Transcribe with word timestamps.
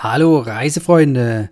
Hallo 0.00 0.38
Reisefreunde! 0.38 1.50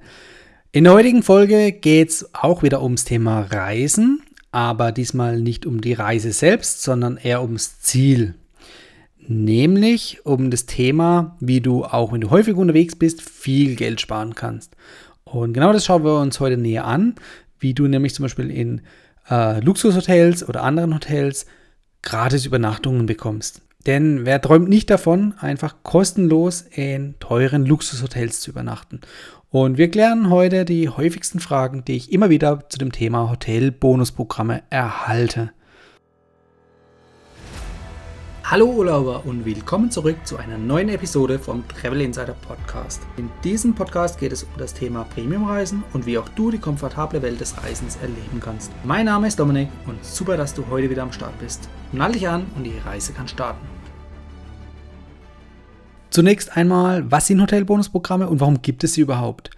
In 0.71 0.85
der 0.85 0.93
heutigen 0.93 1.25
Folge 1.25 1.73
geht 1.73 2.11
es 2.11 2.33
auch 2.33 2.63
wieder 2.63 2.81
ums 2.81 3.05
Thema 3.05 3.41
Reisen, 3.41 4.23
aber 4.53 4.93
diesmal 4.93 5.41
nicht 5.41 5.67
um 5.67 5.81
die 5.81 5.95
Reise 5.95 6.31
selbst, 6.31 6.81
sondern 6.81 7.17
eher 7.17 7.43
ums 7.43 7.81
Ziel. 7.81 8.37
Nämlich 9.19 10.25
um 10.25 10.53
das 10.53 10.65
Thema, 10.65 11.37
wie 11.41 11.61
du 11.61 11.85
auch 11.85 12.13
wenn 12.13 12.21
du 12.21 12.31
häufig 12.31 12.55
unterwegs 12.55 12.95
bist, 12.95 13.21
viel 13.21 13.75
Geld 13.75 14.01
sparen 14.01 14.37
kannst. 14.37 14.77
Und 15.25 15.53
genau 15.53 15.73
das 15.73 15.85
schauen 15.85 16.05
wir 16.05 16.21
uns 16.21 16.39
heute 16.39 16.57
näher 16.57 16.85
an, 16.85 17.17
wie 17.59 17.75
du 17.75 17.89
nämlich 17.89 18.15
zum 18.15 18.27
Beispiel 18.27 18.53
in 18.53 18.83
äh, 19.29 19.59
Luxushotels 19.59 20.49
oder 20.49 20.63
anderen 20.63 20.95
Hotels 20.95 21.47
gratis 22.03 22.47
Übernachtungen 22.47 23.07
bekommst. 23.07 23.66
Denn 23.87 24.27
wer 24.27 24.43
träumt 24.43 24.69
nicht 24.69 24.91
davon, 24.91 25.35
einfach 25.39 25.77
kostenlos 25.85 26.63
in 26.63 27.15
teuren 27.21 27.65
Luxushotels 27.65 28.41
zu 28.41 28.51
übernachten? 28.51 29.01
Und 29.49 29.79
wir 29.79 29.91
klären 29.91 30.29
heute 30.29 30.65
die 30.65 30.89
häufigsten 30.89 31.39
Fragen, 31.39 31.85
die 31.85 31.97
ich 31.97 32.13
immer 32.13 32.29
wieder 32.29 32.69
zu 32.69 32.79
dem 32.79 32.91
Thema 32.91 33.31
Hotel-Bonusprogramme 33.31 34.65
erhalte. 34.71 35.53
Hallo 38.43 38.67
Urlauber 38.67 39.25
und 39.25 39.45
willkommen 39.45 39.91
zurück 39.91 40.19
zu 40.25 40.37
einer 40.37 40.59
neuen 40.59 40.89
Episode 40.89 41.39
vom 41.39 41.67
Travel 41.67 42.01
Insider 42.01 42.35
Podcast. 42.47 43.03
In 43.17 43.29
diesem 43.43 43.75
Podcast 43.75 44.21
geht 44.21 44.33
es 44.33 44.45
um 44.45 44.51
das 44.57 44.73
Thema 44.73 45.05
Premiumreisen 45.05 45.83
und 45.93 46.07
wie 46.07 46.19
auch 46.19 46.29
du 46.31 46.51
die 46.53 46.59
komfortable 46.59 47.23
Welt 47.23 47.41
des 47.41 47.61
Reisens 47.61 47.97
erleben 47.97 48.41
kannst. 48.41 48.71
Mein 48.85 49.07
Name 49.07 49.27
ist 49.27 49.39
Dominik 49.41 49.69
und 49.87 50.05
super, 50.05 50.37
dass 50.37 50.55
du 50.55 50.65
heute 50.71 50.91
wieder 50.91 51.03
am 51.03 51.13
Start 51.13 51.37
bist. 51.41 51.69
Nall 51.91 52.13
dich 52.13 52.29
an 52.29 52.47
und 52.57 52.65
die 52.65 52.79
Reise 52.85 53.13
kann 53.13 53.27
starten. 53.27 53.76
Zunächst 56.17 56.57
einmal, 56.57 57.11
was 57.11 57.27
sind 57.27 57.43
Hotelbonusprogramme 57.43 58.27
und 58.27 58.41
warum 58.41 58.63
gibt 58.63 58.83
es 58.85 58.95
sie 58.95 59.03
überhaupt? 59.03 59.51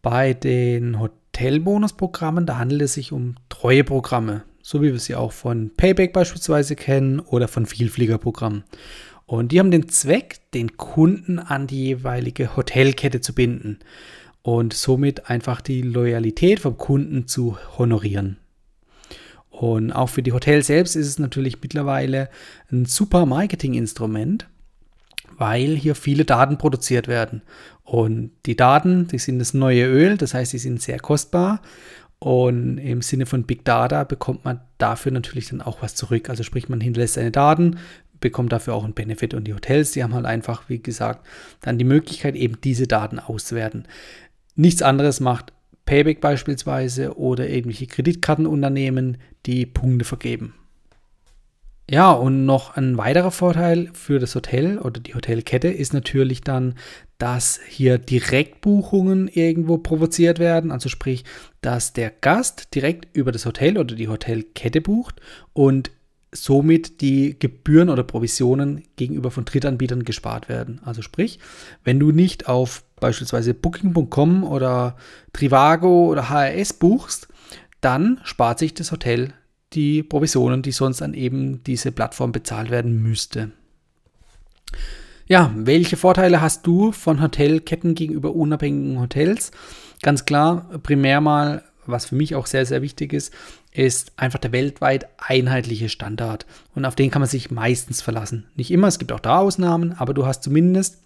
Bei 0.00 0.32
den 0.32 0.98
Hotelbonusprogrammen, 0.98 2.46
da 2.46 2.56
handelt 2.56 2.80
es 2.80 2.94
sich 2.94 3.12
um 3.12 3.34
Treueprogramme, 3.50 4.44
so 4.62 4.80
wie 4.80 4.92
wir 4.92 4.98
sie 4.98 5.14
auch 5.14 5.32
von 5.32 5.72
Payback 5.76 6.14
beispielsweise 6.14 6.74
kennen 6.74 7.20
oder 7.20 7.48
von 7.48 7.66
Vielfliegerprogrammen. 7.66 8.64
Und 9.26 9.52
die 9.52 9.58
haben 9.58 9.70
den 9.70 9.90
Zweck, 9.90 10.38
den 10.54 10.78
Kunden 10.78 11.38
an 11.38 11.66
die 11.66 11.84
jeweilige 11.84 12.56
Hotelkette 12.56 13.20
zu 13.20 13.34
binden 13.34 13.80
und 14.40 14.72
somit 14.72 15.28
einfach 15.28 15.60
die 15.60 15.82
Loyalität 15.82 16.60
vom 16.60 16.78
Kunden 16.78 17.26
zu 17.26 17.58
honorieren. 17.76 18.38
Und 19.50 19.92
auch 19.92 20.08
für 20.08 20.22
die 20.22 20.32
Hotels 20.32 20.68
selbst 20.68 20.96
ist 20.96 21.08
es 21.08 21.18
natürlich 21.18 21.60
mittlerweile 21.60 22.30
ein 22.72 22.86
super 22.86 23.26
Marketinginstrument, 23.26 24.48
weil 25.38 25.76
hier 25.76 25.94
viele 25.94 26.24
Daten 26.24 26.58
produziert 26.58 27.08
werden. 27.08 27.42
Und 27.82 28.30
die 28.46 28.56
Daten, 28.56 29.06
die 29.08 29.18
sind 29.18 29.38
das 29.38 29.54
neue 29.54 29.86
Öl, 29.86 30.16
das 30.16 30.34
heißt, 30.34 30.50
sie 30.50 30.58
sind 30.58 30.82
sehr 30.82 30.98
kostbar. 30.98 31.62
Und 32.18 32.78
im 32.78 33.02
Sinne 33.02 33.26
von 33.26 33.44
Big 33.44 33.64
Data 33.64 34.04
bekommt 34.04 34.44
man 34.44 34.60
dafür 34.78 35.12
natürlich 35.12 35.50
dann 35.50 35.60
auch 35.60 35.82
was 35.82 35.94
zurück. 35.94 36.30
Also 36.30 36.42
sprich, 36.42 36.68
man 36.68 36.80
hinterlässt 36.80 37.14
seine 37.14 37.30
Daten, 37.30 37.76
bekommt 38.20 38.52
dafür 38.52 38.74
auch 38.74 38.84
einen 38.84 38.94
Benefit. 38.94 39.34
Und 39.34 39.44
die 39.44 39.54
Hotels, 39.54 39.92
die 39.92 40.02
haben 40.02 40.14
halt 40.14 40.24
einfach, 40.26 40.68
wie 40.68 40.82
gesagt, 40.82 41.26
dann 41.60 41.78
die 41.78 41.84
Möglichkeit, 41.84 42.34
eben 42.34 42.60
diese 42.62 42.86
Daten 42.86 43.18
auszuwerten. 43.18 43.86
Nichts 44.54 44.82
anderes 44.82 45.20
macht 45.20 45.52
Payback 45.84 46.20
beispielsweise 46.20 47.16
oder 47.16 47.48
irgendwelche 47.48 47.86
Kreditkartenunternehmen, 47.86 49.18
die 49.44 49.66
Punkte 49.66 50.04
vergeben. 50.04 50.54
Ja, 51.88 52.10
und 52.10 52.46
noch 52.46 52.76
ein 52.76 52.98
weiterer 52.98 53.30
Vorteil 53.30 53.90
für 53.92 54.18
das 54.18 54.34
Hotel 54.34 54.78
oder 54.78 55.00
die 55.00 55.14
Hotelkette 55.14 55.68
ist 55.68 55.92
natürlich 55.92 56.40
dann, 56.40 56.74
dass 57.18 57.60
hier 57.68 57.98
Direktbuchungen 57.98 59.28
irgendwo 59.28 59.78
provoziert 59.78 60.40
werden. 60.40 60.72
Also 60.72 60.88
sprich, 60.88 61.24
dass 61.60 61.92
der 61.92 62.10
Gast 62.10 62.74
direkt 62.74 63.16
über 63.16 63.30
das 63.30 63.46
Hotel 63.46 63.78
oder 63.78 63.94
die 63.94 64.08
Hotelkette 64.08 64.80
bucht 64.80 65.20
und 65.52 65.92
somit 66.32 67.00
die 67.00 67.38
Gebühren 67.38 67.88
oder 67.88 68.02
Provisionen 68.02 68.82
gegenüber 68.96 69.30
von 69.30 69.44
Drittanbietern 69.44 70.02
gespart 70.02 70.48
werden. 70.48 70.80
Also 70.84 71.02
sprich, 71.02 71.38
wenn 71.84 72.00
du 72.00 72.10
nicht 72.10 72.48
auf 72.48 72.82
beispielsweise 72.98 73.54
Booking.com 73.54 74.42
oder 74.42 74.96
Trivago 75.32 76.06
oder 76.08 76.30
HRS 76.30 76.72
buchst, 76.72 77.28
dann 77.80 78.20
spart 78.24 78.58
sich 78.58 78.74
das 78.74 78.90
Hotel 78.90 79.32
die 79.76 80.02
Provisionen, 80.02 80.62
die 80.62 80.72
sonst 80.72 81.02
an 81.02 81.14
eben 81.14 81.62
diese 81.64 81.92
Plattform 81.92 82.32
bezahlt 82.32 82.70
werden 82.70 83.02
müsste. 83.02 83.52
Ja, 85.28 85.52
welche 85.56 85.96
Vorteile 85.96 86.40
hast 86.40 86.66
du 86.66 86.92
von 86.92 87.20
Hotelketten 87.20 87.94
gegenüber 87.94 88.34
unabhängigen 88.34 89.00
Hotels? 89.00 89.50
Ganz 90.02 90.24
klar, 90.24 90.68
primär 90.82 91.20
mal, 91.20 91.64
was 91.84 92.06
für 92.06 92.14
mich 92.14 92.34
auch 92.34 92.46
sehr, 92.46 92.66
sehr 92.66 92.82
wichtig 92.82 93.12
ist, 93.12 93.32
ist 93.72 94.12
einfach 94.16 94.38
der 94.38 94.52
weltweit 94.52 95.08
einheitliche 95.18 95.88
Standard. 95.88 96.46
Und 96.74 96.84
auf 96.84 96.94
den 96.94 97.10
kann 97.10 97.20
man 97.20 97.28
sich 97.28 97.50
meistens 97.50 98.02
verlassen. 98.02 98.46
Nicht 98.56 98.70
immer, 98.70 98.88
es 98.88 98.98
gibt 98.98 99.12
auch 99.12 99.20
da 99.20 99.38
Ausnahmen, 99.38 99.92
aber 99.92 100.14
du 100.14 100.26
hast 100.26 100.42
zumindest 100.42 100.98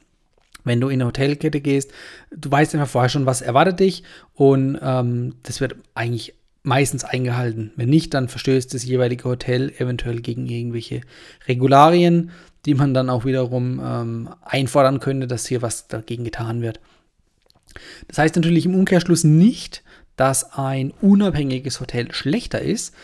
wenn 0.64 0.80
du 0.80 0.88
in 0.88 1.00
eine 1.00 1.06
Hotelkette 1.06 1.60
gehst, 1.62 1.90
du 2.30 2.50
weißt 2.50 2.74
einfach 2.74 2.88
vorher 2.88 3.08
schon, 3.08 3.26
was 3.26 3.40
erwartet 3.40 3.80
dich 3.80 4.02
und 4.34 4.78
ähm, 4.82 5.36
das 5.42 5.60
wird 5.60 5.76
eigentlich 5.94 6.34
meistens 6.62 7.04
eingehalten. 7.04 7.72
Wenn 7.76 7.88
nicht, 7.88 8.14
dann 8.14 8.28
verstößt 8.28 8.74
das 8.74 8.84
jeweilige 8.84 9.24
Hotel 9.24 9.72
eventuell 9.78 10.20
gegen 10.20 10.46
irgendwelche 10.46 11.00
Regularien, 11.48 12.30
die 12.66 12.74
man 12.74 12.92
dann 12.92 13.08
auch 13.08 13.24
wiederum 13.24 13.80
ähm, 13.82 14.28
einfordern 14.42 15.00
könnte, 15.00 15.26
dass 15.26 15.46
hier 15.46 15.62
was 15.62 15.88
dagegen 15.88 16.24
getan 16.24 16.60
wird. 16.60 16.80
Das 18.08 18.18
heißt 18.18 18.36
natürlich 18.36 18.66
im 18.66 18.74
Umkehrschluss 18.74 19.24
nicht, 19.24 19.82
dass 20.16 20.52
ein 20.52 20.92
unabhängiges 21.00 21.80
Hotel 21.80 22.12
schlechter 22.12 22.60
ist, 22.60 22.94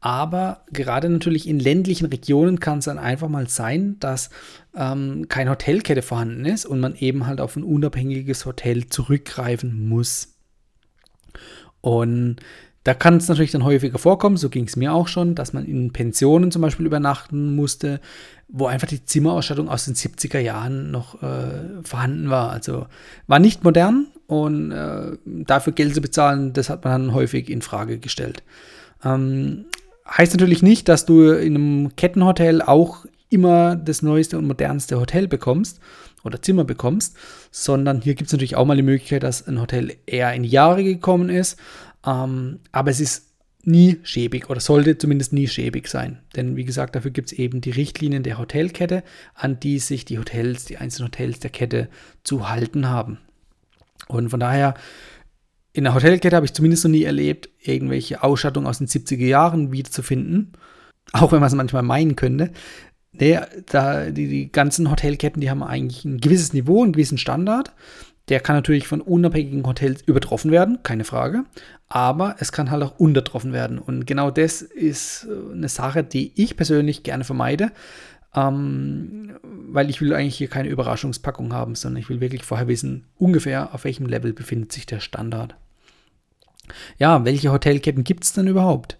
aber 0.00 0.64
gerade 0.70 1.08
natürlich 1.08 1.48
in 1.48 1.58
ländlichen 1.58 2.06
Regionen 2.06 2.60
kann 2.60 2.78
es 2.78 2.84
dann 2.84 2.98
einfach 2.98 3.28
mal 3.28 3.48
sein, 3.48 3.96
dass 3.98 4.30
ähm, 4.74 5.26
keine 5.28 5.50
Hotelkette 5.50 6.02
vorhanden 6.02 6.44
ist 6.44 6.66
und 6.66 6.80
man 6.80 6.94
eben 6.94 7.26
halt 7.26 7.40
auf 7.40 7.56
ein 7.56 7.64
unabhängiges 7.64 8.44
Hotel 8.44 8.86
zurückgreifen 8.86 9.88
muss. 9.88 10.34
Und 11.80 12.36
da 12.86 12.94
kann 12.94 13.16
es 13.16 13.26
natürlich 13.26 13.50
dann 13.50 13.64
häufiger 13.64 13.98
vorkommen, 13.98 14.36
so 14.36 14.48
ging 14.48 14.68
es 14.68 14.76
mir 14.76 14.92
auch 14.92 15.08
schon, 15.08 15.34
dass 15.34 15.52
man 15.52 15.64
in 15.64 15.92
Pensionen 15.92 16.52
zum 16.52 16.62
Beispiel 16.62 16.86
übernachten 16.86 17.56
musste, 17.56 18.00
wo 18.46 18.66
einfach 18.66 18.86
die 18.86 19.04
Zimmerausstattung 19.04 19.68
aus 19.68 19.86
den 19.86 19.94
70er 19.94 20.38
Jahren 20.38 20.92
noch 20.92 21.20
äh, 21.20 21.82
vorhanden 21.82 22.30
war. 22.30 22.50
Also 22.50 22.86
war 23.26 23.40
nicht 23.40 23.64
modern 23.64 24.06
und 24.28 24.70
äh, 24.70 25.18
dafür 25.24 25.72
Geld 25.72 25.96
zu 25.96 26.00
bezahlen, 26.00 26.52
das 26.52 26.70
hat 26.70 26.84
man 26.84 26.92
dann 27.06 27.14
häufig 27.14 27.50
in 27.50 27.60
Frage 27.60 27.98
gestellt. 27.98 28.44
Ähm, 29.04 29.64
heißt 30.08 30.34
natürlich 30.34 30.62
nicht, 30.62 30.88
dass 30.88 31.06
du 31.06 31.32
in 31.32 31.56
einem 31.56 31.96
Kettenhotel 31.96 32.62
auch 32.62 33.04
immer 33.30 33.74
das 33.74 34.00
neueste 34.00 34.38
und 34.38 34.46
modernste 34.46 35.00
Hotel 35.00 35.26
bekommst 35.26 35.80
oder 36.22 36.40
Zimmer 36.40 36.62
bekommst, 36.62 37.16
sondern 37.50 38.00
hier 38.00 38.14
gibt 38.14 38.28
es 38.28 38.32
natürlich 38.32 38.54
auch 38.54 38.64
mal 38.64 38.76
die 38.76 38.84
Möglichkeit, 38.84 39.24
dass 39.24 39.48
ein 39.48 39.60
Hotel 39.60 39.96
eher 40.06 40.32
in 40.34 40.44
Jahre 40.44 40.84
gekommen 40.84 41.30
ist 41.30 41.58
ähm, 42.06 42.60
aber 42.72 42.90
es 42.90 43.00
ist 43.00 43.26
nie 43.66 43.98
schäbig 44.04 44.48
oder 44.48 44.60
sollte 44.60 44.96
zumindest 44.96 45.32
nie 45.32 45.48
schäbig 45.48 45.88
sein. 45.88 46.20
Denn 46.36 46.56
wie 46.56 46.64
gesagt, 46.64 46.94
dafür 46.94 47.10
gibt 47.10 47.32
es 47.32 47.38
eben 47.38 47.60
die 47.60 47.72
Richtlinien 47.72 48.22
der 48.22 48.38
Hotelkette, 48.38 49.02
an 49.34 49.58
die 49.58 49.80
sich 49.80 50.04
die 50.04 50.18
Hotels, 50.18 50.64
die 50.66 50.78
einzelnen 50.78 51.08
Hotels 51.08 51.40
der 51.40 51.50
Kette 51.50 51.88
zu 52.22 52.48
halten 52.48 52.88
haben. 52.88 53.18
Und 54.06 54.30
von 54.30 54.38
daher, 54.38 54.74
in 55.72 55.84
der 55.84 55.94
Hotelkette 55.94 56.36
habe 56.36 56.46
ich 56.46 56.54
zumindest 56.54 56.84
noch 56.84 56.90
nie 56.90 57.02
erlebt, 57.02 57.50
irgendwelche 57.60 58.22
Ausstattung 58.22 58.66
aus 58.66 58.78
den 58.78 58.86
70er 58.86 59.26
Jahren 59.26 59.72
wiederzufinden. 59.72 60.52
Auch 61.12 61.32
wenn 61.32 61.40
man 61.40 61.48
es 61.48 61.54
manchmal 61.54 61.82
meinen 61.82 62.16
könnte. 62.16 62.52
Nee, 63.12 63.38
da, 63.66 64.10
die, 64.10 64.28
die 64.28 64.52
ganzen 64.52 64.90
Hotelketten, 64.90 65.40
die 65.40 65.50
haben 65.50 65.62
eigentlich 65.62 66.04
ein 66.04 66.18
gewisses 66.18 66.52
Niveau, 66.52 66.82
einen 66.82 66.92
gewissen 66.92 67.18
Standard. 67.18 67.72
Der 68.28 68.40
kann 68.40 68.56
natürlich 68.56 68.88
von 68.88 69.00
unabhängigen 69.00 69.66
Hotels 69.66 70.02
übertroffen 70.02 70.50
werden, 70.50 70.82
keine 70.82 71.04
Frage. 71.04 71.44
Aber 71.88 72.36
es 72.40 72.50
kann 72.50 72.70
halt 72.70 72.82
auch 72.82 72.98
untertroffen 72.98 73.52
werden. 73.52 73.78
Und 73.78 74.06
genau 74.06 74.30
das 74.30 74.62
ist 74.62 75.24
äh, 75.24 75.52
eine 75.52 75.68
Sache, 75.68 76.02
die 76.02 76.32
ich 76.34 76.56
persönlich 76.56 77.04
gerne 77.04 77.24
vermeide. 77.24 77.70
Ähm, 78.34 79.36
weil 79.42 79.88
ich 79.88 80.00
will 80.00 80.12
eigentlich 80.12 80.36
hier 80.36 80.48
keine 80.48 80.68
Überraschungspackung 80.68 81.52
haben, 81.52 81.74
sondern 81.74 82.02
ich 82.02 82.08
will 82.08 82.20
wirklich 82.20 82.44
vorher 82.44 82.68
wissen, 82.68 83.04
ungefähr 83.16 83.74
auf 83.74 83.84
welchem 83.84 84.06
Level 84.06 84.32
befindet 84.32 84.72
sich 84.72 84.84
der 84.84 85.00
Standard. 85.00 85.56
Ja, 86.98 87.24
welche 87.24 87.52
Hotelketten 87.52 88.04
gibt 88.04 88.24
es 88.24 88.32
denn 88.32 88.48
überhaupt? 88.48 88.98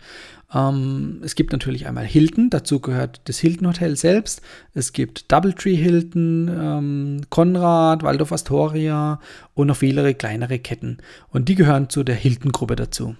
Ähm, 0.55 1.21
es 1.25 1.35
gibt 1.35 1.53
natürlich 1.53 1.87
einmal 1.87 2.05
Hilton, 2.05 2.51
dazu 2.51 2.81
gehört 2.81 3.21
das 3.25 3.39
Hilton 3.39 3.69
Hotel 3.69 3.97
selbst. 3.97 4.43
Es 4.75 4.93
gibt 4.93 5.31
Doubletree 5.33 5.75
Hilton, 5.75 6.49
ähm, 6.49 7.21
Konrad, 7.31 8.03
Waldorf 8.03 8.33
Astoria 8.33 9.21
und 9.55 9.67
noch 9.69 9.77
viele 9.77 10.15
kleinere 10.15 10.59
Ketten. 10.59 10.99
Und 11.31 11.49
die 11.49 11.57
gehören 11.57 11.91
zu 11.91 12.05
der 12.05 12.15
Hilton-Gruppe 12.15 12.77
dazu. 12.77 13.17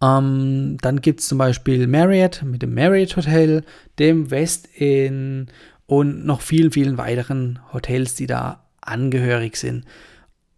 Ähm, 0.00 0.78
dann 0.80 1.00
gibt 1.00 1.20
es 1.20 1.28
zum 1.28 1.38
Beispiel 1.38 1.86
Marriott 1.86 2.42
mit 2.44 2.62
dem 2.62 2.74
Marriott 2.74 3.16
Hotel, 3.16 3.64
dem 3.98 4.30
West 4.30 4.68
Inn 4.76 5.48
und 5.86 6.24
noch 6.24 6.40
vielen, 6.40 6.70
vielen 6.70 6.98
weiteren 6.98 7.58
Hotels, 7.72 8.14
die 8.14 8.26
da 8.26 8.64
angehörig 8.80 9.56
sind. 9.56 9.84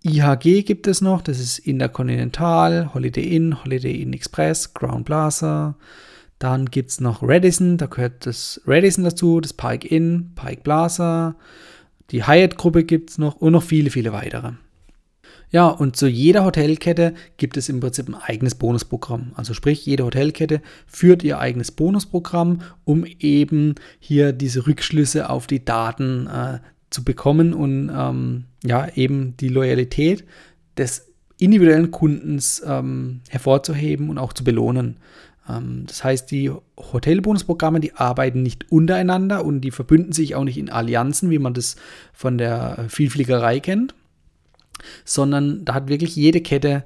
IHG 0.03 0.63
gibt 0.63 0.87
es 0.87 1.01
noch, 1.03 1.21
das 1.21 1.39
ist 1.39 1.59
Intercontinental, 1.59 2.95
Holiday 2.95 3.37
Inn, 3.37 3.63
Holiday 3.63 4.01
Inn 4.01 4.15
Express, 4.15 4.73
Crown 4.73 5.05
Plaza. 5.05 5.77
Dann 6.39 6.67
gibt 6.67 6.91
es 6.91 7.01
noch 7.01 7.23
Radisson, 7.23 7.77
da 7.77 7.85
gehört 7.85 8.25
das 8.25 8.63
Radisson 8.67 9.05
dazu, 9.05 9.41
das 9.41 9.53
Pike 9.53 9.87
Inn, 9.87 10.33
Pike 10.37 10.63
Plaza. 10.63 11.37
Die 12.11 12.27
Hyatt-Gruppe 12.27 12.85
gibt 12.85 13.11
es 13.11 13.19
noch 13.19 13.37
und 13.37 13.53
noch 13.53 13.63
viele, 13.63 13.91
viele 13.91 14.13
weitere. 14.13 14.53
Ja, 15.51 15.67
und 15.67 15.97
zu 15.97 16.07
jeder 16.07 16.45
Hotelkette 16.45 17.13
gibt 17.37 17.57
es 17.57 17.69
im 17.69 17.81
Prinzip 17.81 18.09
ein 18.09 18.15
eigenes 18.15 18.55
Bonusprogramm. 18.55 19.33
Also 19.35 19.53
sprich, 19.53 19.85
jede 19.85 20.05
Hotelkette 20.05 20.63
führt 20.87 21.25
ihr 21.25 21.41
eigenes 21.41 21.73
Bonusprogramm, 21.73 22.63
um 22.85 23.05
eben 23.05 23.75
hier 23.99 24.33
diese 24.33 24.67
Rückschlüsse 24.67 25.29
auf 25.29 25.47
die 25.47 25.65
Daten 25.65 26.27
äh, 26.29 26.61
zu 26.91 27.05
bekommen 27.05 27.55
und 27.55 27.91
ähm, 27.95 28.45
ja, 28.65 28.89
eben 28.95 29.37
die 29.39 29.49
Loyalität 29.49 30.25
des 30.77 31.07
individuellen 31.39 31.91
Kundens 31.91 32.63
ähm, 32.67 33.21
hervorzuheben 33.29 34.11
und 34.11 34.19
auch 34.19 34.33
zu 34.33 34.45
belohnen. 34.45 34.97
Ähm, 35.49 35.85
das 35.87 36.05
heißt, 36.05 36.31
die 36.31 36.51
Hotelbonusprogramme, 36.77 37.81
die 37.81 37.95
arbeiten 37.95 38.43
nicht 38.43 38.71
untereinander 38.71 39.45
und 39.45 39.63
die 39.63 39.71
verbünden 39.71 40.13
sich 40.13 40.35
auch 40.35 40.45
nicht 40.45 40.59
in 40.59 40.71
Allianzen, 40.71 41.31
wie 41.31 41.39
man 41.39 41.55
das 41.55 41.77
von 42.13 42.39
der 42.39 42.87
Vielfliegerei 42.89 43.61
kennt, 43.61 43.95
sondern 45.05 45.65
da 45.65 45.75
hat 45.75 45.89
wirklich 45.89 46.17
jede 46.17 46.41
Kette 46.41 46.85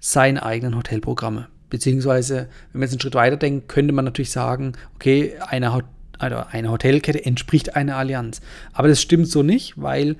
seine 0.00 0.44
eigenen 0.44 0.76
Hotelprogramme. 0.76 1.48
Beziehungsweise, 1.70 2.48
wenn 2.72 2.80
man 2.80 2.82
jetzt 2.82 2.92
einen 2.92 3.00
Schritt 3.00 3.14
weiter 3.14 3.36
denkt, 3.36 3.68
könnte 3.68 3.94
man 3.94 4.04
natürlich 4.04 4.30
sagen, 4.30 4.72
okay, 4.96 5.34
eine, 5.46 5.72
also 6.22 6.44
eine 6.50 6.70
Hotelkette 6.70 7.24
entspricht 7.24 7.74
einer 7.74 7.96
Allianz. 7.96 8.40
Aber 8.72 8.88
das 8.88 9.02
stimmt 9.02 9.28
so 9.28 9.42
nicht, 9.42 9.74
weil 9.76 10.16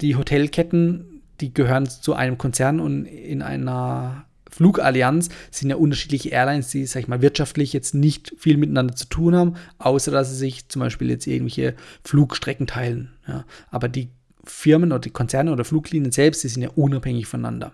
die 0.00 0.16
Hotelketten, 0.16 1.22
die 1.40 1.52
gehören 1.52 1.88
zu 1.88 2.14
einem 2.14 2.38
Konzern 2.38 2.80
und 2.80 3.04
in 3.04 3.42
einer 3.42 4.24
Flugallianz 4.48 5.28
sind 5.50 5.70
ja 5.70 5.76
unterschiedliche 5.76 6.30
Airlines, 6.30 6.68
die, 6.68 6.86
sag 6.86 7.00
ich 7.00 7.08
mal, 7.08 7.22
wirtschaftlich 7.22 7.72
jetzt 7.72 7.94
nicht 7.94 8.34
viel 8.38 8.56
miteinander 8.56 8.94
zu 8.96 9.06
tun 9.06 9.34
haben, 9.34 9.54
außer 9.78 10.10
dass 10.10 10.30
sie 10.30 10.36
sich 10.36 10.68
zum 10.68 10.80
Beispiel 10.80 11.10
jetzt 11.10 11.26
irgendwelche 11.26 11.74
Flugstrecken 12.04 12.66
teilen. 12.66 13.10
Ja. 13.26 13.44
Aber 13.70 13.88
die 13.88 14.10
Firmen 14.44 14.90
oder 14.90 15.00
die 15.00 15.10
Konzerne 15.10 15.52
oder 15.52 15.64
Fluglinien 15.64 16.12
selbst, 16.12 16.44
die 16.44 16.48
sind 16.48 16.62
ja 16.62 16.70
unabhängig 16.74 17.26
voneinander. 17.26 17.72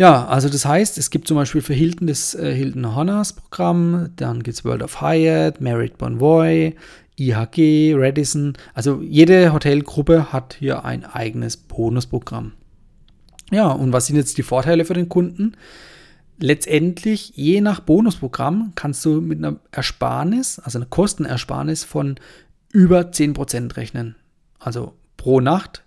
Ja, 0.00 0.24
also 0.28 0.48
das 0.48 0.64
heißt, 0.64 0.96
es 0.96 1.10
gibt 1.10 1.28
zum 1.28 1.36
Beispiel 1.36 1.60
für 1.60 1.74
Hilton 1.74 2.06
das 2.06 2.34
äh, 2.34 2.54
Hilton 2.54 2.96
Honors 2.96 3.34
Programm, 3.34 4.08
dann 4.16 4.42
gibt 4.42 4.56
es 4.56 4.64
World 4.64 4.82
of 4.82 5.02
Hyatt, 5.02 5.60
Merit 5.60 5.98
Bonvoy, 5.98 6.74
IHG, 7.18 7.92
Radisson. 7.98 8.54
Also 8.72 9.02
jede 9.02 9.52
Hotelgruppe 9.52 10.32
hat 10.32 10.56
hier 10.58 10.86
ein 10.86 11.04
eigenes 11.04 11.58
Bonusprogramm. 11.58 12.52
Ja, 13.50 13.66
und 13.66 13.92
was 13.92 14.06
sind 14.06 14.16
jetzt 14.16 14.38
die 14.38 14.42
Vorteile 14.42 14.86
für 14.86 14.94
den 14.94 15.10
Kunden? 15.10 15.54
Letztendlich, 16.38 17.34
je 17.36 17.60
nach 17.60 17.80
Bonusprogramm, 17.80 18.72
kannst 18.76 19.04
du 19.04 19.20
mit 19.20 19.36
einer 19.36 19.56
Ersparnis, 19.70 20.60
also 20.60 20.78
einer 20.78 20.86
Kostenersparnis 20.86 21.84
von 21.84 22.14
über 22.72 23.00
10% 23.00 23.76
rechnen. 23.76 24.16
Also 24.58 24.94
pro 25.18 25.42
Nacht, 25.42 25.84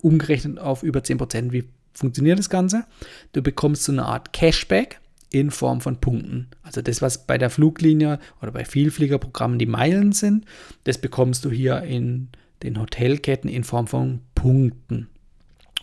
umgerechnet 0.00 0.60
auf 0.60 0.84
über 0.84 1.00
10%. 1.00 1.50
Wie 1.50 1.64
funktioniert 1.98 2.38
das 2.38 2.50
Ganze? 2.50 2.84
Du 3.32 3.42
bekommst 3.42 3.84
so 3.84 3.92
eine 3.92 4.04
Art 4.04 4.32
Cashback 4.32 5.00
in 5.30 5.50
Form 5.50 5.80
von 5.80 6.00
Punkten. 6.00 6.48
Also 6.62 6.80
das, 6.80 7.02
was 7.02 7.26
bei 7.26 7.38
der 7.38 7.50
Fluglinie 7.50 8.18
oder 8.40 8.52
bei 8.52 8.64
Vielfliegerprogrammen 8.64 9.58
die 9.58 9.66
Meilen 9.66 10.12
sind, 10.12 10.46
das 10.84 10.98
bekommst 10.98 11.44
du 11.44 11.50
hier 11.50 11.82
in 11.82 12.28
den 12.62 12.80
Hotelketten 12.80 13.50
in 13.50 13.64
Form 13.64 13.86
von 13.86 14.20
Punkten. 14.34 15.08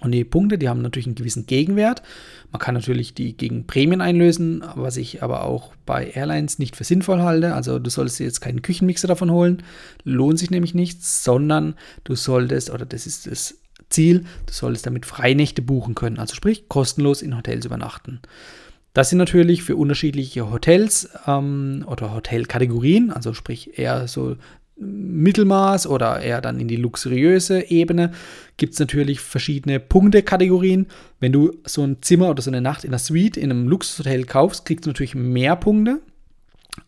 Und 0.02 0.12
die 0.12 0.26
Punkte, 0.26 0.58
die 0.58 0.68
haben 0.68 0.82
natürlich 0.82 1.06
einen 1.06 1.16
gewissen 1.16 1.46
Gegenwert. 1.46 2.04
Man 2.52 2.60
kann 2.60 2.76
natürlich 2.76 3.14
die 3.14 3.38
gegen 3.38 3.66
Prämien 3.66 4.02
einlösen, 4.02 4.62
was 4.76 4.98
ich 4.98 5.24
aber 5.24 5.46
auch 5.46 5.74
bei 5.86 6.10
Airlines 6.10 6.60
nicht 6.60 6.76
für 6.76 6.84
sinnvoll 6.84 7.22
halte. 7.22 7.54
Also 7.54 7.80
du 7.80 7.90
solltest 7.90 8.20
jetzt 8.20 8.42
keinen 8.42 8.62
Küchenmixer 8.62 9.08
davon 9.08 9.32
holen, 9.32 9.64
lohnt 10.04 10.38
sich 10.38 10.52
nämlich 10.52 10.74
nicht, 10.74 11.04
sondern 11.04 11.76
du 12.04 12.16
solltest, 12.16 12.72
oder 12.72 12.86
das 12.86 13.08
ist 13.08 13.28
das 13.28 13.58
Ziel, 13.96 14.26
du 14.46 14.54
solltest 14.54 14.86
damit 14.86 15.06
Freinächte 15.06 15.62
buchen 15.62 15.96
können. 15.96 16.20
Also 16.20 16.36
sprich, 16.36 16.70
kostenlos 16.70 17.22
in 17.22 17.36
Hotels 17.36 17.66
übernachten. 17.66 18.20
Das 18.94 19.10
sind 19.10 19.18
natürlich 19.18 19.64
für 19.64 19.76
unterschiedliche 19.76 20.52
Hotels 20.52 21.10
ähm, 21.28 21.84
oder 21.88 22.14
Hotelkategorien, 22.14 23.12
also 23.12 23.34
sprich 23.34 23.78
eher 23.78 24.08
so 24.08 24.38
Mittelmaß 24.78 25.88
oder 25.88 26.22
eher 26.22 26.42
dann 26.42 26.60
in 26.60 26.68
die 26.68 26.76
luxuriöse 26.76 27.70
Ebene 27.70 28.12
gibt 28.58 28.74
es 28.74 28.80
natürlich 28.80 29.22
verschiedene 29.22 29.80
Punktekategorien. 29.80 30.88
Wenn 31.20 31.32
du 31.32 31.54
so 31.66 31.84
ein 31.84 32.02
Zimmer 32.02 32.30
oder 32.30 32.42
so 32.42 32.50
eine 32.50 32.62
Nacht 32.62 32.84
in 32.84 32.90
einer 32.90 33.00
Suite 33.00 33.38
in 33.38 33.52
einem 33.52 33.68
Luxushotel 33.68 34.26
kaufst, 34.26 34.66
kriegst 34.66 34.86
du 34.86 34.90
natürlich 34.90 35.16
mehr 35.16 35.56
Punkte 35.56 36.02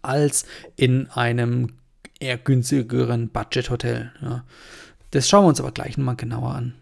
als 0.01 0.45
in 0.75 1.07
einem 1.11 1.73
eher 2.19 2.37
günstigeren 2.37 3.29
Budgethotel. 3.29 4.11
Ja. 4.21 4.43
Das 5.11 5.29
schauen 5.29 5.45
wir 5.45 5.49
uns 5.49 5.61
aber 5.61 5.71
gleich 5.71 5.97
nochmal 5.97 6.17
genauer 6.17 6.55
an. 6.55 6.73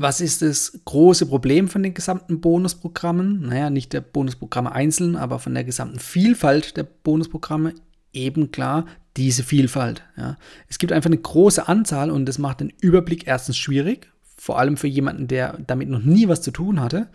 Was 0.00 0.20
ist 0.20 0.42
das 0.42 0.78
große 0.84 1.26
Problem 1.26 1.66
von 1.66 1.82
den 1.82 1.92
gesamten 1.92 2.40
Bonusprogrammen? 2.40 3.48
Naja, 3.48 3.68
nicht 3.68 3.92
der 3.92 4.00
Bonusprogramme 4.00 4.70
einzeln, 4.70 5.16
aber 5.16 5.40
von 5.40 5.54
der 5.54 5.64
gesamten 5.64 5.98
Vielfalt 5.98 6.76
der 6.76 6.84
Bonusprogramme 6.84 7.74
eben 8.12 8.52
klar 8.52 8.86
diese 9.16 9.42
Vielfalt. 9.42 10.04
Ja. 10.16 10.38
Es 10.68 10.78
gibt 10.78 10.92
einfach 10.92 11.10
eine 11.10 11.18
große 11.18 11.66
Anzahl 11.66 12.12
und 12.12 12.26
das 12.26 12.38
macht 12.38 12.60
den 12.60 12.72
Überblick 12.80 13.26
erstens 13.26 13.56
schwierig, 13.56 14.08
vor 14.36 14.60
allem 14.60 14.76
für 14.76 14.86
jemanden, 14.86 15.26
der 15.26 15.58
damit 15.66 15.88
noch 15.88 16.04
nie 16.04 16.28
was 16.28 16.42
zu 16.42 16.52
tun 16.52 16.80
hatte 16.80 17.08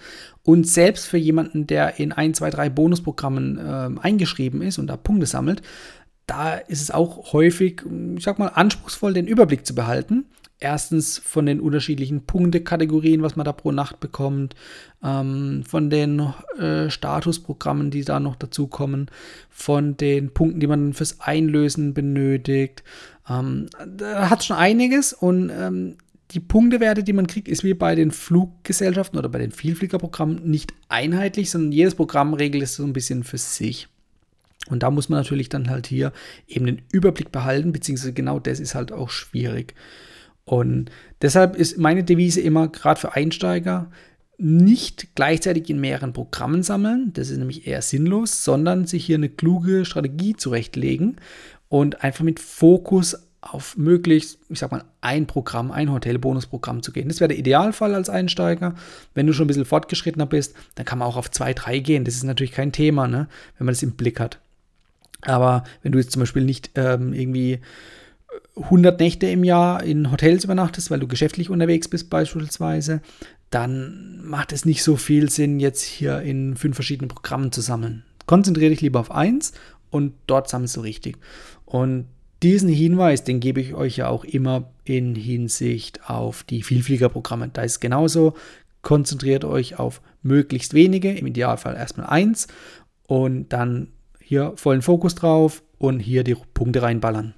und 0.43 0.67
selbst 0.67 1.05
für 1.05 1.17
jemanden, 1.17 1.65
der 1.65 2.01
in 2.01 2.11
ein, 2.11 2.33
zwei, 2.33 2.49
drei 2.49 2.67
Bonusprogrammen 2.67 3.59
äh, 3.59 4.01
eingeschrieben 4.01 4.61
ist 4.61 4.77
und 4.77 4.87
da 4.87 4.97
Punkte 4.97 5.25
sammelt, 5.25 5.61
da 6.27 6.55
ist 6.55 6.81
es 6.81 6.91
auch 6.91 7.31
häufig, 7.31 7.83
ich 8.17 8.25
sag 8.25 8.39
mal, 8.39 8.47
anspruchsvoll, 8.47 9.13
den 9.13 9.27
Überblick 9.27 9.65
zu 9.65 9.73
behalten 9.73 10.25
erstens 10.63 11.17
von 11.19 11.45
den 11.45 11.59
unterschiedlichen 11.59 12.21
Punktekategorien, 12.25 13.21
was 13.21 13.35
man 13.35 13.45
da 13.45 13.51
pro 13.51 13.71
Nacht 13.71 13.99
bekommt, 13.99 14.55
ähm, 15.03 15.63
von 15.67 15.89
den 15.89 16.33
äh, 16.57 16.89
Statusprogrammen, 16.89 17.91
die 17.91 18.03
da 18.03 18.19
noch 18.19 18.35
dazukommen, 18.35 19.11
von 19.49 19.97
den 19.97 20.33
Punkten, 20.33 20.59
die 20.59 20.67
man 20.67 20.93
fürs 20.93 21.19
Einlösen 21.19 21.93
benötigt. 21.93 22.83
Ähm, 23.29 23.67
da 23.85 24.29
hat 24.29 24.43
schon 24.43 24.57
einiges 24.57 25.13
und 25.13 25.49
ähm, 25.49 25.97
die 26.31 26.39
Punktewerte, 26.39 27.03
die 27.03 27.13
man 27.13 27.27
kriegt, 27.27 27.47
ist 27.47 27.63
wie 27.63 27.73
bei 27.73 27.93
den 27.93 28.11
Fluggesellschaften 28.11 29.19
oder 29.19 29.29
bei 29.29 29.39
den 29.39 29.51
Vielfliegerprogrammen 29.51 30.49
nicht 30.49 30.73
einheitlich, 30.89 31.51
sondern 31.51 31.71
jedes 31.71 31.95
Programm 31.95 32.33
regelt 32.33 32.63
es 32.63 32.75
so 32.75 32.83
ein 32.83 32.93
bisschen 32.93 33.23
für 33.23 33.37
sich. 33.37 33.87
Und 34.69 34.81
da 34.81 34.89
muss 34.89 35.09
man 35.09 35.19
natürlich 35.19 35.49
dann 35.49 35.69
halt 35.69 35.87
hier 35.87 36.13
eben 36.47 36.65
den 36.65 36.81
Überblick 36.91 37.31
behalten, 37.31 37.73
beziehungsweise 37.73 38.13
genau 38.13 38.39
das 38.39 38.59
ist 38.59 38.75
halt 38.75 38.91
auch 38.91 39.09
schwierig. 39.09 39.75
Und 40.45 40.91
deshalb 41.21 41.55
ist 41.55 41.77
meine 41.77 42.03
Devise 42.03 42.41
immer, 42.41 42.67
gerade 42.67 42.99
für 42.99 43.13
Einsteiger, 43.13 43.89
nicht 44.37 45.15
gleichzeitig 45.15 45.69
in 45.69 45.79
mehreren 45.79 46.11
Programmen 46.11 46.63
sammeln, 46.63 47.11
das 47.13 47.29
ist 47.29 47.37
nämlich 47.37 47.67
eher 47.67 47.81
sinnlos, 47.81 48.43
sondern 48.43 48.85
sich 48.85 49.05
hier 49.05 49.15
eine 49.15 49.29
kluge 49.29 49.85
Strategie 49.85 50.35
zurechtlegen 50.35 51.17
und 51.69 52.03
einfach 52.03 52.23
mit 52.23 52.39
Fokus 52.39 53.15
auf 53.41 53.77
möglichst, 53.77 54.39
ich 54.49 54.59
sag 54.59 54.71
mal, 54.71 54.83
ein 55.01 55.27
Programm, 55.27 55.71
ein 55.71 55.91
Hotelbonusprogramm 55.91 56.81
zu 56.81 56.91
gehen. 56.91 57.09
Das 57.09 57.19
wäre 57.19 57.27
der 57.27 57.37
Idealfall 57.37 57.93
als 57.93 58.09
Einsteiger. 58.09 58.75
Wenn 59.13 59.27
du 59.27 59.33
schon 59.33 59.45
ein 59.45 59.47
bisschen 59.47 59.65
fortgeschrittener 59.65 60.25
bist, 60.25 60.55
dann 60.75 60.85
kann 60.85 60.99
man 60.99 61.07
auch 61.07 61.17
auf 61.17 61.29
zwei, 61.29 61.53
drei 61.53 61.79
gehen. 61.79 62.05
Das 62.05 62.15
ist 62.15 62.23
natürlich 62.23 62.53
kein 62.53 62.71
Thema, 62.71 63.07
ne? 63.07 63.27
wenn 63.57 63.65
man 63.65 63.73
das 63.73 63.83
im 63.83 63.91
Blick 63.91 64.19
hat. 64.19 64.39
Aber 65.21 65.63
wenn 65.81 65.91
du 65.91 65.99
jetzt 65.99 66.11
zum 66.11 66.21
Beispiel 66.21 66.43
nicht 66.43 66.71
ähm, 66.75 67.13
irgendwie 67.13 67.59
100 68.55 68.99
Nächte 68.99 69.27
im 69.27 69.43
Jahr 69.43 69.83
in 69.83 70.11
Hotels 70.11 70.43
übernachtest, 70.43 70.91
weil 70.91 70.99
du 70.99 71.07
geschäftlich 71.07 71.49
unterwegs 71.49 71.87
bist 71.87 72.09
beispielsweise, 72.09 73.01
dann 73.49 74.25
macht 74.25 74.51
es 74.51 74.65
nicht 74.65 74.83
so 74.83 74.95
viel 74.95 75.29
Sinn, 75.29 75.59
jetzt 75.59 75.81
hier 75.81 76.21
in 76.21 76.55
fünf 76.55 76.75
verschiedenen 76.75 77.09
Programmen 77.09 77.51
zu 77.51 77.61
sammeln. 77.61 78.03
Konzentriere 78.25 78.71
dich 78.71 78.81
lieber 78.81 78.99
auf 78.99 79.11
eins 79.11 79.53
und 79.89 80.13
dort 80.27 80.49
sammelst 80.49 80.77
du 80.77 80.81
richtig. 80.81 81.17
Und 81.65 82.07
diesen 82.41 82.69
Hinweis, 82.69 83.23
den 83.23 83.39
gebe 83.39 83.61
ich 83.61 83.73
euch 83.73 83.97
ja 83.97 84.09
auch 84.09 84.23
immer 84.25 84.69
in 84.83 85.15
Hinsicht 85.15 86.09
auf 86.09 86.43
die 86.43 86.63
Vielfliegerprogramme. 86.63 87.49
Da 87.53 87.61
ist 87.61 87.79
genauso, 87.79 88.33
konzentriert 88.81 89.45
euch 89.45 89.79
auf 89.79 90.01
möglichst 90.21 90.73
wenige, 90.73 91.11
im 91.13 91.27
Idealfall 91.27 91.75
erstmal 91.75 92.07
eins 92.07 92.47
und 93.07 93.49
dann 93.49 93.89
hier 94.19 94.53
vollen 94.55 94.81
Fokus 94.81 95.15
drauf 95.15 95.63
und 95.77 95.99
hier 95.99 96.23
die 96.23 96.35
Punkte 96.53 96.81
reinballern. 96.81 97.33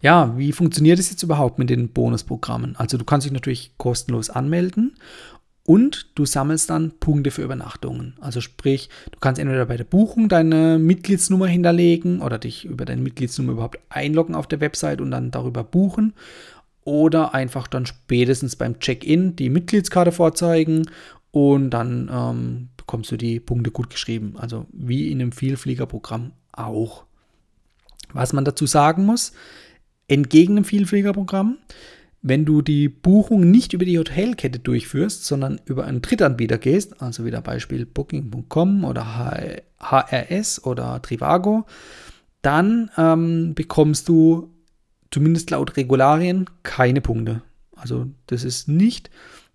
Ja, 0.00 0.36
wie 0.36 0.52
funktioniert 0.52 0.98
es 0.98 1.10
jetzt 1.10 1.22
überhaupt 1.22 1.58
mit 1.58 1.70
den 1.70 1.88
Bonusprogrammen? 1.88 2.76
Also 2.76 2.98
du 2.98 3.04
kannst 3.04 3.24
dich 3.24 3.32
natürlich 3.32 3.72
kostenlos 3.78 4.30
anmelden 4.30 4.94
und 5.64 6.10
du 6.14 6.24
sammelst 6.24 6.70
dann 6.70 6.92
Punkte 7.00 7.30
für 7.30 7.42
Übernachtungen. 7.42 8.14
Also 8.20 8.40
sprich, 8.40 8.88
du 9.10 9.18
kannst 9.18 9.40
entweder 9.40 9.66
bei 9.66 9.76
der 9.76 9.84
Buchung 9.84 10.28
deine 10.28 10.78
Mitgliedsnummer 10.78 11.46
hinterlegen 11.46 12.20
oder 12.20 12.38
dich 12.38 12.64
über 12.66 12.84
deine 12.84 13.02
Mitgliedsnummer 13.02 13.52
überhaupt 13.52 13.78
einloggen 13.88 14.34
auf 14.34 14.46
der 14.46 14.60
Website 14.60 15.00
und 15.00 15.10
dann 15.10 15.30
darüber 15.30 15.64
buchen. 15.64 16.14
oder 16.84 17.34
einfach 17.34 17.66
dann 17.66 17.84
spätestens 17.84 18.54
beim 18.56 18.78
Check-in 18.78 19.34
die 19.34 19.50
Mitgliedskarte 19.50 20.12
vorzeigen 20.12 20.88
und 21.32 21.70
dann 21.70 22.08
ähm, 22.12 22.68
bekommst 22.76 23.10
du 23.10 23.16
die 23.16 23.40
Punkte 23.40 23.72
gut 23.72 23.90
geschrieben. 23.90 24.34
Also 24.38 24.66
wie 24.72 25.10
in 25.10 25.20
einem 25.20 25.32
Vielfliegerprogramm 25.32 26.30
auch. 26.52 27.05
Was 28.16 28.32
man 28.32 28.44
dazu 28.44 28.66
sagen 28.66 29.04
muss, 29.04 29.32
entgegen 30.08 30.56
dem 30.56 30.64
Vielfliegerprogramm, 30.64 31.58
wenn 32.22 32.44
du 32.44 32.62
die 32.62 32.88
Buchung 32.88 33.50
nicht 33.50 33.72
über 33.72 33.84
die 33.84 33.98
Hotelkette 33.98 34.58
durchführst, 34.58 35.24
sondern 35.24 35.60
über 35.64 35.84
einen 35.84 36.02
Drittanbieter 36.02 36.58
gehst, 36.58 37.00
also 37.00 37.24
wieder 37.24 37.40
Beispiel 37.40 37.86
Booking.com 37.86 38.84
oder 38.84 39.60
HRS 39.78 40.64
oder 40.64 41.00
Trivago, 41.02 41.66
dann 42.42 42.90
ähm, 42.96 43.54
bekommst 43.54 44.08
du 44.08 44.50
zumindest 45.10 45.50
laut 45.50 45.76
Regularien 45.76 46.46
keine 46.62 47.00
Punkte. 47.00 47.42
Also 47.76 48.06
das 48.26 48.44
ist 48.44 48.68
nicht 48.68 49.10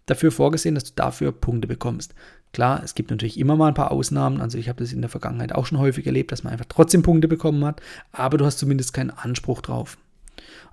dafür 0.06 0.32
vorgesehen, 0.32 0.76
dass 0.76 0.86
du 0.86 0.92
dafür 0.96 1.32
Punkte 1.32 1.68
bekommst. 1.68 2.14
Klar, 2.54 2.82
es 2.84 2.96
gibt 2.96 3.12
natürlich 3.12 3.40
immer 3.40 3.56
mal 3.56 3.70
ein 3.70 3.74
paar 3.74 3.92
Ausnahmen. 3.92 4.42
Also 4.42 4.58
ich 4.58 4.68
habe 4.68 4.84
das 4.84 4.92
in 4.92 5.02
der 5.02 5.10
Vergangenheit 5.10 5.54
auch 5.54 5.66
schon 5.66 5.80
häufig 5.80 6.06
erlebt, 6.06 6.32
dass 6.32 6.44
man 6.44 6.52
einfach 6.52 6.66
trotzdem 6.68 7.02
Punkte 7.02 7.28
bekommen 7.28 7.64
hat, 7.64 7.82
aber 8.12 8.38
du 8.38 8.46
hast 8.46 8.60
zumindest 8.60 8.94
keinen 8.94 9.12
Anspruch 9.12 9.62
drauf. 9.62 9.98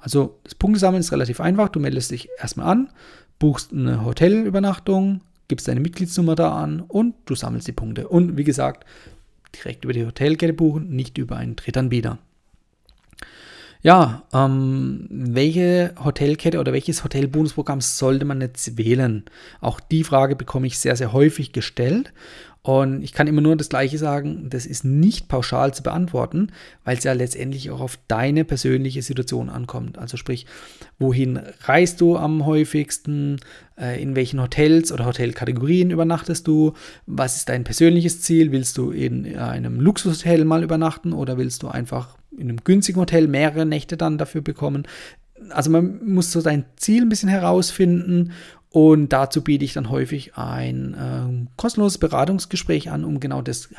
Also 0.01 0.39
das 0.45 0.55
Punktesammeln 0.55 1.01
ist 1.01 1.13
relativ 1.13 1.41
einfach. 1.41 1.69
Du 1.69 1.81
meldest 1.81 2.11
dich 2.11 2.29
erstmal 2.39 2.67
an, 2.67 2.91
buchst 3.39 3.73
eine 3.73 4.05
Hotelübernachtung, 4.05 5.21
gibst 5.47 5.69
deine 5.69 5.81
Mitgliedsnummer 5.81 6.35
da 6.35 6.57
an 6.57 6.81
und 6.81 7.15
du 7.27 7.35
sammelst 7.35 7.69
die 7.69 7.73
Punkte. 7.73 8.09
Und 8.09 8.37
wie 8.37 8.45
gesagt, 8.45 8.85
direkt 9.55 9.85
über 9.85 9.93
die 9.93 10.07
Hotelkette 10.07 10.53
buchen, 10.53 10.91
nicht 10.91 11.17
über 11.19 11.37
einen 11.37 11.57
Drittanbieter. 11.57 12.19
Ja, 13.81 14.25
ähm, 14.33 15.07
welche 15.09 15.95
Hotelkette 16.03 16.59
oder 16.59 16.73
welches 16.73 17.05
Hotelbonusprogramm 17.05 17.81
sollte 17.81 18.25
man 18.25 18.41
jetzt 18.41 18.77
wählen? 18.77 19.25
Auch 19.61 19.79
die 19.79 20.03
Frage 20.03 20.35
bekomme 20.35 20.67
ich 20.67 20.79
sehr, 20.79 20.97
sehr 20.97 21.13
häufig 21.13 21.53
gestellt. 21.53 22.13
Und 22.63 23.03
ich 23.03 23.13
kann 23.13 23.29
immer 23.29 23.41
nur 23.41 23.57
das 23.57 23.69
Gleiche 23.69 23.99
sagen, 23.99 24.51
das 24.51 24.67
ist 24.67 24.85
nicht 24.85 25.29
pauschal 25.29 25.73
zu 25.73 25.83
beantworten, 25.83 26.49
weil 26.85 26.99
es 26.99 27.05
ja 27.05 27.13
letztendlich 27.13 27.71
auch 27.71 27.81
auf 27.81 27.99
deine 28.09 28.45
persönliche 28.45 29.01
Situation 29.01 29.49
ankommt. 29.49 29.97
Also 29.97 30.17
sprich, 30.17 30.45
wohin 30.99 31.41
reist 31.63 32.01
du 32.01 32.17
am 32.17 32.45
häufigsten, 32.45 33.39
äh, 33.81 34.03
in 34.03 34.17
welchen 34.17 34.43
Hotels 34.43 34.93
oder 34.93 35.07
Hotelkategorien 35.07 35.91
übernachtest 35.91 36.47
du, 36.47 36.75
was 37.07 37.37
ist 37.37 37.49
dein 37.49 37.65
persönliches 37.65 38.23
Ziel, 38.23 38.53
willst 38.53 38.77
du 38.77 38.91
in 38.91 39.39
einem 39.39 39.81
Luxushotel 39.81 40.45
mal 40.45 40.63
übernachten 40.63 41.13
oder 41.13 41.39
willst 41.39 41.63
du 41.63 41.69
einfach 41.69 42.19
in 42.37 42.49
einem 42.49 42.65
günstigen 42.65 43.01
Hotel 43.01 43.29
mehrere 43.29 43.67
Nächte 43.67 43.97
dann 43.97 44.19
dafür 44.19 44.43
bekommen. 44.43 44.87
Also 45.51 45.71
man 45.71 46.05
muss 46.05 46.33
so 46.33 46.41
sein 46.41 46.65
Ziel 46.77 47.03
ein 47.03 47.09
bisschen 47.09 47.29
herausfinden 47.29 48.33
und 48.71 49.13
dazu 49.13 49.43
biete 49.43 49.65
ich 49.65 49.73
dann 49.73 49.91
häufig 49.91 50.37
ein 50.37 50.95
äh, 50.95 51.47
kostenloses 51.57 51.99
Beratungsgespräch 51.99 52.89
an, 52.91 53.05
um 53.05 53.19
genau 53.21 53.43
das 53.43 53.71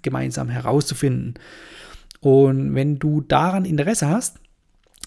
gemeinsam 0.00 0.48
herauszufinden. 0.48 1.34
Und 2.20 2.74
wenn 2.74 2.98
du 2.98 3.20
daran 3.20 3.66
Interesse 3.66 4.08
hast, 4.08 4.38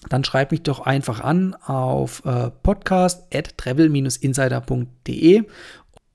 dann 0.08 0.24
schreib 0.24 0.52
mich 0.52 0.62
doch 0.62 0.80
einfach 0.80 1.20
an 1.20 1.54
auf 1.54 2.24
äh, 2.24 2.50
podcast.travel-insider.de 2.62 5.42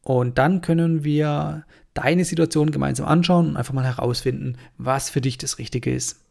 und 0.04 0.38
dann 0.38 0.62
können 0.62 1.04
wir 1.04 1.66
deine 1.94 2.24
Situation 2.24 2.72
gemeinsam 2.72 3.06
anschauen 3.08 3.50
und 3.50 3.58
einfach 3.58 3.74
mal 3.74 3.84
herausfinden, 3.84 4.56
was 4.78 5.10
für 5.10 5.20
dich 5.20 5.38
das 5.38 5.58
Richtige 5.58 5.94
ist. 5.94 6.22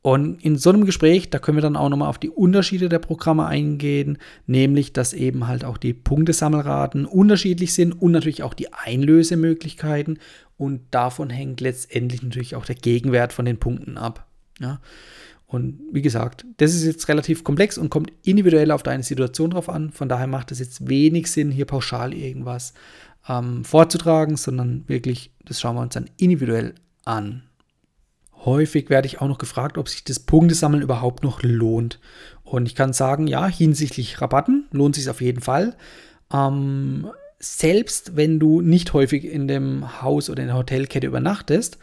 Und 0.00 0.42
in 0.44 0.56
so 0.56 0.70
einem 0.70 0.84
Gespräch, 0.84 1.28
da 1.28 1.38
können 1.38 1.56
wir 1.56 1.62
dann 1.62 1.76
auch 1.76 1.88
nochmal 1.88 2.08
auf 2.08 2.18
die 2.18 2.30
Unterschiede 2.30 2.88
der 2.88 3.00
Programme 3.00 3.46
eingehen, 3.46 4.18
nämlich, 4.46 4.92
dass 4.92 5.12
eben 5.12 5.48
halt 5.48 5.64
auch 5.64 5.76
die 5.76 5.92
Punktesammelraten 5.92 7.04
unterschiedlich 7.04 7.74
sind 7.74 7.92
und 7.92 8.12
natürlich 8.12 8.42
auch 8.42 8.54
die 8.54 8.72
Einlösemöglichkeiten. 8.72 10.18
Und 10.56 10.82
davon 10.92 11.30
hängt 11.30 11.60
letztendlich 11.60 12.22
natürlich 12.22 12.54
auch 12.54 12.64
der 12.64 12.76
Gegenwert 12.76 13.32
von 13.32 13.44
den 13.44 13.58
Punkten 13.58 13.98
ab. 13.98 14.26
Ja. 14.60 14.80
Und 15.46 15.80
wie 15.92 16.02
gesagt, 16.02 16.44
das 16.58 16.74
ist 16.74 16.84
jetzt 16.84 17.08
relativ 17.08 17.42
komplex 17.42 17.78
und 17.78 17.88
kommt 17.88 18.12
individuell 18.22 18.70
auf 18.70 18.82
deine 18.82 19.02
Situation 19.02 19.50
drauf 19.50 19.68
an. 19.68 19.90
Von 19.90 20.08
daher 20.08 20.26
macht 20.26 20.52
es 20.52 20.58
jetzt 20.58 20.88
wenig 20.88 21.30
Sinn, 21.30 21.50
hier 21.50 21.64
pauschal 21.64 22.12
irgendwas 22.12 22.74
ähm, 23.28 23.64
vorzutragen, 23.64 24.36
sondern 24.36 24.84
wirklich, 24.88 25.32
das 25.44 25.60
schauen 25.60 25.76
wir 25.76 25.82
uns 25.82 25.94
dann 25.94 26.10
individuell 26.18 26.74
an. 27.04 27.47
Häufig 28.48 28.88
werde 28.88 29.06
ich 29.06 29.20
auch 29.20 29.28
noch 29.28 29.36
gefragt, 29.36 29.76
ob 29.76 29.90
sich 29.90 30.04
das 30.04 30.20
Punktesammeln 30.20 30.82
überhaupt 30.82 31.22
noch 31.22 31.42
lohnt. 31.42 32.00
Und 32.44 32.66
ich 32.66 32.74
kann 32.74 32.94
sagen, 32.94 33.26
ja, 33.26 33.46
hinsichtlich 33.46 34.22
Rabatten 34.22 34.66
lohnt 34.70 34.94
sich 34.94 35.10
auf 35.10 35.20
jeden 35.20 35.42
Fall. 35.42 35.76
Ähm, 36.32 37.10
selbst 37.38 38.16
wenn 38.16 38.38
du 38.38 38.62
nicht 38.62 38.94
häufig 38.94 39.26
in 39.26 39.48
dem 39.48 40.00
Haus 40.00 40.30
oder 40.30 40.40
in 40.40 40.48
der 40.48 40.56
Hotelkette 40.56 41.06
übernachtest, 41.06 41.76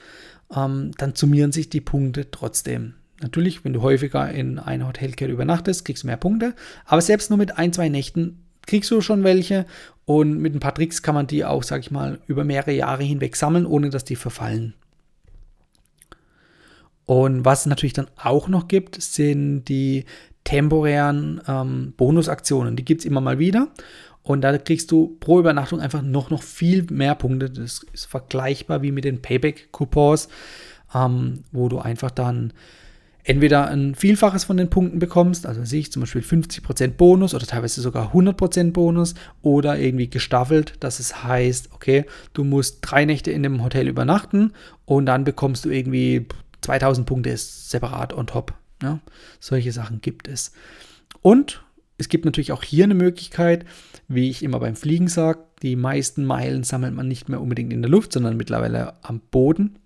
ähm, 0.55 0.89
dann 0.97 1.13
summieren 1.13 1.51
sich 1.51 1.69
die 1.69 1.81
Punkte 1.81 2.31
trotzdem. 2.31 2.95
Natürlich, 3.21 3.63
wenn 3.63 3.73
du 3.73 3.83
häufiger 3.83 4.31
in 4.31 4.57
einer 4.57 4.87
Hotelkette 4.87 5.31
übernachtest, 5.31 5.85
kriegst 5.85 6.01
du 6.01 6.07
mehr 6.07 6.17
Punkte. 6.17 6.55
Aber 6.85 7.01
selbst 7.01 7.29
nur 7.29 7.37
mit 7.37 7.59
ein, 7.59 7.73
zwei 7.73 7.89
Nächten 7.89 8.39
kriegst 8.65 8.89
du 8.89 9.01
schon 9.01 9.23
welche. 9.23 9.67
Und 10.05 10.39
mit 10.39 10.55
ein 10.55 10.59
paar 10.59 10.73
Tricks 10.73 11.03
kann 11.03 11.13
man 11.13 11.27
die 11.27 11.45
auch, 11.45 11.61
sag 11.61 11.81
ich 11.81 11.91
mal, 11.91 12.17
über 12.25 12.43
mehrere 12.43 12.73
Jahre 12.73 13.03
hinweg 13.03 13.35
sammeln, 13.35 13.67
ohne 13.67 13.91
dass 13.91 14.03
die 14.03 14.15
verfallen. 14.15 14.73
Und 17.05 17.45
was 17.45 17.61
es 17.61 17.65
natürlich 17.67 17.93
dann 17.93 18.07
auch 18.21 18.47
noch 18.47 18.67
gibt, 18.67 19.01
sind 19.01 19.65
die 19.65 20.05
temporären 20.43 21.41
ähm, 21.47 21.93
Bonusaktionen. 21.97 22.75
Die 22.75 22.85
gibt 22.85 23.01
es 23.01 23.05
immer 23.05 23.21
mal 23.21 23.39
wieder. 23.39 23.67
Und 24.23 24.41
da 24.41 24.57
kriegst 24.57 24.91
du 24.91 25.17
pro 25.19 25.39
Übernachtung 25.39 25.79
einfach 25.79 26.01
noch, 26.01 26.31
noch 26.31 26.41
viel 26.41 26.85
mehr 26.91 27.13
Punkte. 27.13 27.49
Das 27.49 27.85
ist 27.93 28.05
vergleichbar 28.05 28.81
wie 28.81 28.91
mit 28.91 29.05
den 29.05 29.21
Payback-Coupons, 29.21 30.29
ähm, 30.95 31.43
wo 31.51 31.69
du 31.69 31.77
einfach 31.79 32.09
dann 32.09 32.51
entweder 33.25 33.67
ein 33.67 33.95
Vielfaches 33.95 34.45
von 34.45 34.57
den 34.57 34.69
Punkten 34.69 34.99
bekommst, 34.99 35.47
also 35.47 35.65
sehe 35.65 35.79
ich 35.79 35.91
zum 35.91 36.01
Beispiel 36.01 36.21
50% 36.21 36.89
Bonus 36.89 37.33
oder 37.33 37.45
teilweise 37.45 37.81
sogar 37.81 38.13
100% 38.13 38.71
Bonus 38.71 39.15
oder 39.41 39.79
irgendwie 39.79 40.09
gestaffelt, 40.09 40.75
dass 40.79 40.99
es 40.99 41.23
heißt, 41.23 41.69
okay, 41.73 42.05
du 42.33 42.43
musst 42.43 42.79
drei 42.81 43.03
Nächte 43.05 43.31
in 43.31 43.41
dem 43.41 43.63
Hotel 43.63 43.87
übernachten 43.87 44.53
und 44.85 45.07
dann 45.07 45.23
bekommst 45.23 45.65
du 45.65 45.71
irgendwie 45.71 46.27
2000 46.65 47.07
Punkte 47.07 47.29
ist 47.29 47.69
separat 47.69 48.13
on 48.13 48.27
top. 48.27 48.53
Ja? 48.81 48.99
Solche 49.39 49.71
Sachen 49.71 50.01
gibt 50.01 50.27
es. 50.27 50.51
Und 51.21 51.63
es 51.97 52.09
gibt 52.09 52.25
natürlich 52.25 52.51
auch 52.51 52.63
hier 52.63 52.83
eine 52.83 52.95
Möglichkeit, 52.95 53.65
wie 54.07 54.29
ich 54.29 54.43
immer 54.43 54.59
beim 54.59 54.75
Fliegen 54.75 55.07
sage, 55.07 55.39
die 55.61 55.75
meisten 55.75 56.25
Meilen 56.25 56.63
sammelt 56.63 56.93
man 56.93 57.07
nicht 57.07 57.29
mehr 57.29 57.41
unbedingt 57.41 57.71
in 57.71 57.81
der 57.81 57.89
Luft, 57.91 58.13
sondern 58.13 58.35
mittlerweile 58.35 58.93
am 59.03 59.21
Boden. 59.31 59.77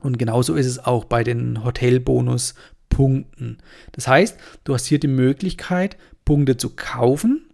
Und 0.00 0.18
genauso 0.18 0.54
ist 0.54 0.66
es 0.66 0.78
auch 0.78 1.04
bei 1.04 1.24
den 1.24 1.64
Hotelbonuspunkten. 1.64 3.58
Das 3.92 4.06
heißt, 4.06 4.38
du 4.64 4.74
hast 4.74 4.86
hier 4.86 5.00
die 5.00 5.08
Möglichkeit, 5.08 5.96
Punkte 6.24 6.56
zu 6.56 6.70
kaufen 6.70 7.45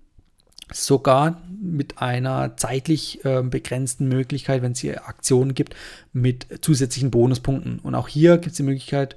sogar 0.73 1.41
mit 1.61 1.99
einer 1.99 2.57
zeitlich 2.57 3.25
äh, 3.25 3.43
begrenzten 3.43 4.09
Möglichkeit, 4.09 4.63
wenn 4.63 4.73
es 4.73 4.81
hier 4.81 5.07
Aktionen 5.07 5.55
gibt, 5.55 5.75
mit 6.13 6.47
zusätzlichen 6.61 7.11
Bonuspunkten. 7.11 7.79
Und 7.79 7.95
auch 7.95 8.09
hier 8.09 8.39
gibt 8.39 8.53
es 8.53 8.57
die 8.57 8.63
Möglichkeit, 8.65 9.17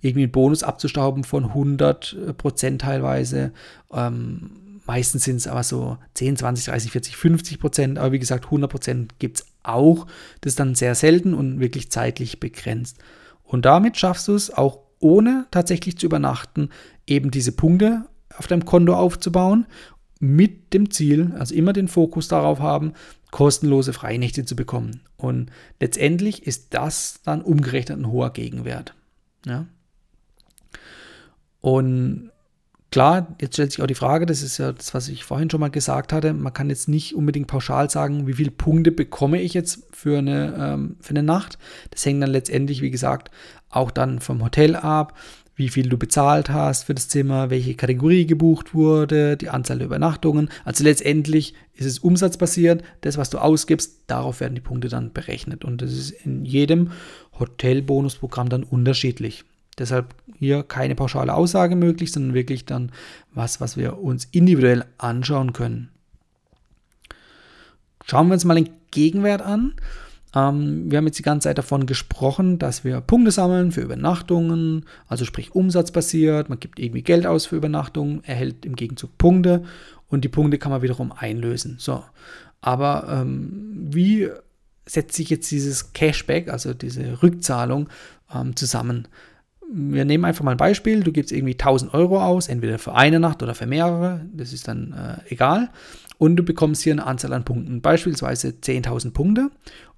irgendwie 0.00 0.24
einen 0.24 0.32
Bonus 0.32 0.62
abzustauben 0.62 1.24
von 1.24 1.44
100 1.44 2.16
äh, 2.28 2.32
Prozent 2.32 2.82
teilweise. 2.82 3.52
Ähm, 3.92 4.50
meistens 4.86 5.24
sind 5.24 5.36
es 5.36 5.46
aber 5.46 5.62
so 5.62 5.98
10, 6.14 6.36
20, 6.36 6.64
30, 6.66 6.90
40, 6.90 7.16
50 7.16 7.60
Prozent. 7.60 7.98
Aber 7.98 8.12
wie 8.12 8.18
gesagt, 8.18 8.46
100 8.46 8.70
Prozent 8.70 9.18
gibt 9.18 9.38
es 9.38 9.46
auch. 9.62 10.06
Das 10.40 10.52
ist 10.52 10.60
dann 10.60 10.74
sehr 10.74 10.94
selten 10.94 11.32
und 11.32 11.60
wirklich 11.60 11.90
zeitlich 11.90 12.40
begrenzt. 12.40 12.98
Und 13.44 13.64
damit 13.64 13.96
schaffst 13.96 14.28
du 14.28 14.34
es 14.34 14.52
auch 14.52 14.80
ohne 14.98 15.46
tatsächlich 15.50 15.98
zu 15.98 16.06
übernachten, 16.06 16.70
eben 17.06 17.30
diese 17.30 17.52
Punkte 17.52 18.06
auf 18.36 18.46
deinem 18.46 18.64
Konto 18.64 18.94
aufzubauen 18.94 19.66
mit 20.20 20.72
dem 20.72 20.90
Ziel, 20.90 21.32
also 21.38 21.54
immer 21.54 21.72
den 21.72 21.88
Fokus 21.88 22.28
darauf 22.28 22.60
haben, 22.60 22.92
kostenlose 23.30 23.92
Freinächte 23.92 24.44
zu 24.44 24.54
bekommen. 24.54 25.00
Und 25.16 25.50
letztendlich 25.80 26.46
ist 26.46 26.72
das 26.72 27.20
dann 27.24 27.42
umgerechnet 27.42 27.98
ein 27.98 28.10
hoher 28.10 28.32
Gegenwert. 28.32 28.94
Ja? 29.44 29.66
Und 31.60 32.30
klar, 32.92 33.34
jetzt 33.40 33.54
stellt 33.54 33.72
sich 33.72 33.82
auch 33.82 33.88
die 33.88 33.96
Frage, 33.96 34.24
das 34.24 34.42
ist 34.42 34.58
ja 34.58 34.70
das, 34.72 34.94
was 34.94 35.08
ich 35.08 35.24
vorhin 35.24 35.50
schon 35.50 35.58
mal 35.58 35.70
gesagt 35.70 36.12
hatte, 36.12 36.32
man 36.32 36.52
kann 36.52 36.70
jetzt 36.70 36.88
nicht 36.88 37.16
unbedingt 37.16 37.48
pauschal 37.48 37.90
sagen, 37.90 38.28
wie 38.28 38.34
viele 38.34 38.52
Punkte 38.52 38.92
bekomme 38.92 39.40
ich 39.40 39.52
jetzt 39.52 39.82
für 39.92 40.18
eine, 40.18 40.54
ähm, 40.56 40.96
für 41.00 41.10
eine 41.10 41.24
Nacht. 41.24 41.58
Das 41.90 42.06
hängt 42.06 42.22
dann 42.22 42.30
letztendlich, 42.30 42.82
wie 42.82 42.92
gesagt, 42.92 43.32
auch 43.68 43.90
dann 43.90 44.20
vom 44.20 44.44
Hotel 44.44 44.76
ab 44.76 45.18
wie 45.56 45.68
viel 45.68 45.88
du 45.88 45.96
bezahlt 45.96 46.50
hast 46.50 46.84
für 46.84 46.94
das 46.94 47.08
Zimmer, 47.08 47.50
welche 47.50 47.74
Kategorie 47.74 48.26
gebucht 48.26 48.74
wurde, 48.74 49.36
die 49.36 49.50
Anzahl 49.50 49.78
der 49.78 49.86
Übernachtungen. 49.86 50.48
Also 50.64 50.82
letztendlich 50.82 51.54
ist 51.74 51.86
es 51.86 51.98
umsatzbasiert. 52.00 52.82
Das, 53.02 53.16
was 53.16 53.30
du 53.30 53.38
ausgibst, 53.38 54.00
darauf 54.08 54.40
werden 54.40 54.54
die 54.54 54.60
Punkte 54.60 54.88
dann 54.88 55.12
berechnet. 55.12 55.64
Und 55.64 55.80
das 55.80 55.92
ist 55.92 56.10
in 56.10 56.44
jedem 56.44 56.90
Hotelbonusprogramm 57.38 58.48
dann 58.48 58.64
unterschiedlich. 58.64 59.44
Deshalb 59.78 60.14
hier 60.38 60.62
keine 60.62 60.94
pauschale 60.94 61.34
Aussage 61.34 61.76
möglich, 61.76 62.12
sondern 62.12 62.34
wirklich 62.34 62.64
dann 62.64 62.92
was, 63.32 63.60
was 63.60 63.76
wir 63.76 63.98
uns 63.98 64.26
individuell 64.30 64.84
anschauen 64.98 65.52
können. 65.52 65.90
Schauen 68.06 68.28
wir 68.28 68.34
uns 68.34 68.44
mal 68.44 68.54
den 68.54 68.70
Gegenwert 68.90 69.42
an. 69.42 69.74
Ähm, 70.34 70.90
wir 70.90 70.98
haben 70.98 71.06
jetzt 71.06 71.18
die 71.18 71.22
ganze 71.24 71.48
Zeit 71.48 71.58
davon 71.58 71.86
gesprochen, 71.86 72.58
dass 72.58 72.84
wir 72.84 73.00
Punkte 73.00 73.30
sammeln 73.30 73.72
für 73.72 73.82
Übernachtungen, 73.82 74.86
also 75.06 75.24
sprich 75.24 75.54
umsatzbasiert. 75.54 76.48
Man 76.48 76.60
gibt 76.60 76.78
irgendwie 76.78 77.02
Geld 77.02 77.26
aus 77.26 77.46
für 77.46 77.56
Übernachtungen, 77.56 78.24
erhält 78.24 78.66
im 78.66 78.76
Gegenzug 78.76 79.16
Punkte 79.18 79.62
und 80.08 80.24
die 80.24 80.28
Punkte 80.28 80.58
kann 80.58 80.72
man 80.72 80.82
wiederum 80.82 81.12
einlösen. 81.12 81.76
So, 81.78 82.02
aber 82.60 83.06
ähm, 83.08 83.88
wie 83.90 84.28
setzt 84.86 85.16
sich 85.16 85.30
jetzt 85.30 85.50
dieses 85.50 85.92
Cashback, 85.92 86.48
also 86.48 86.74
diese 86.74 87.22
Rückzahlung, 87.22 87.88
ähm, 88.34 88.56
zusammen? 88.56 89.08
Wir 89.72 90.04
nehmen 90.04 90.24
einfach 90.24 90.44
mal 90.44 90.52
ein 90.52 90.56
Beispiel. 90.56 91.02
Du 91.02 91.10
gibst 91.10 91.32
irgendwie 91.32 91.54
1000 91.54 91.94
Euro 91.94 92.22
aus, 92.22 92.48
entweder 92.48 92.78
für 92.78 92.94
eine 92.94 93.18
Nacht 93.18 93.42
oder 93.42 93.54
für 93.54 93.66
mehrere. 93.66 94.20
Das 94.32 94.52
ist 94.52 94.68
dann 94.68 94.92
äh, 94.92 95.32
egal. 95.32 95.70
Und 96.18 96.36
du 96.36 96.42
bekommst 96.42 96.82
hier 96.82 96.92
eine 96.92 97.06
Anzahl 97.06 97.32
an 97.32 97.44
Punkten, 97.44 97.80
beispielsweise 97.80 98.48
10.000 98.48 99.12
Punkte. 99.12 99.50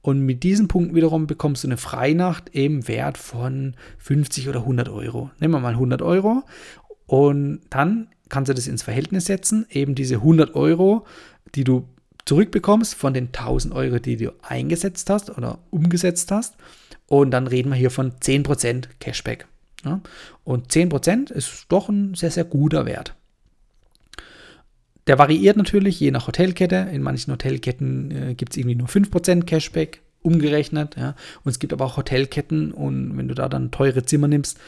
Und 0.06 0.20
mit 0.20 0.44
diesen 0.44 0.68
Punkten 0.68 0.94
wiederum 0.94 1.26
bekommst 1.26 1.64
du 1.64 1.68
eine 1.68 1.76
Freinacht 1.76 2.50
im 2.52 2.86
Wert 2.86 3.18
von 3.18 3.74
50 3.98 4.48
oder 4.48 4.60
100 4.60 4.88
Euro. 4.88 5.32
Nehmen 5.40 5.54
wir 5.54 5.58
mal 5.58 5.72
100 5.72 6.00
Euro. 6.00 6.44
Und 7.06 7.62
dann 7.70 8.06
kannst 8.28 8.48
du 8.48 8.54
das 8.54 8.68
ins 8.68 8.84
Verhältnis 8.84 9.24
setzen, 9.24 9.66
eben 9.68 9.96
diese 9.96 10.18
100 10.18 10.54
Euro, 10.54 11.04
die 11.56 11.64
du 11.64 11.88
zurückbekommst 12.24 12.94
von 12.94 13.14
den 13.14 13.32
1000 13.32 13.74
Euro, 13.74 13.98
die 13.98 14.16
du 14.16 14.32
eingesetzt 14.42 15.10
hast 15.10 15.36
oder 15.36 15.58
umgesetzt 15.70 16.30
hast. 16.30 16.54
Und 17.08 17.32
dann 17.32 17.48
reden 17.48 17.70
wir 17.70 17.76
hier 17.76 17.90
von 17.90 18.12
10% 18.12 18.84
Cashback. 19.00 19.48
Und 20.44 20.70
10% 20.70 21.32
ist 21.32 21.66
doch 21.68 21.88
ein 21.88 22.14
sehr, 22.14 22.30
sehr 22.30 22.44
guter 22.44 22.86
Wert. 22.86 23.16
Der 25.06 25.18
variiert 25.18 25.56
natürlich 25.56 26.00
je 26.00 26.10
nach 26.10 26.26
Hotelkette. 26.26 26.88
In 26.92 27.02
manchen 27.02 27.32
Hotelketten 27.32 28.10
äh, 28.10 28.34
gibt 28.34 28.52
es 28.52 28.56
irgendwie 28.56 28.74
nur 28.76 28.88
5% 28.88 29.44
Cashback 29.44 30.00
umgerechnet. 30.22 30.96
Ja? 30.96 31.14
Und 31.44 31.50
es 31.50 31.58
gibt 31.58 31.72
aber 31.72 31.84
auch 31.84 31.96
Hotelketten 31.96 32.72
und 32.72 33.16
wenn 33.16 33.28
du 33.28 33.34
da 33.34 33.48
dann 33.48 33.70
teure 33.70 34.04
Zimmer 34.04 34.28
nimmst, 34.28 34.58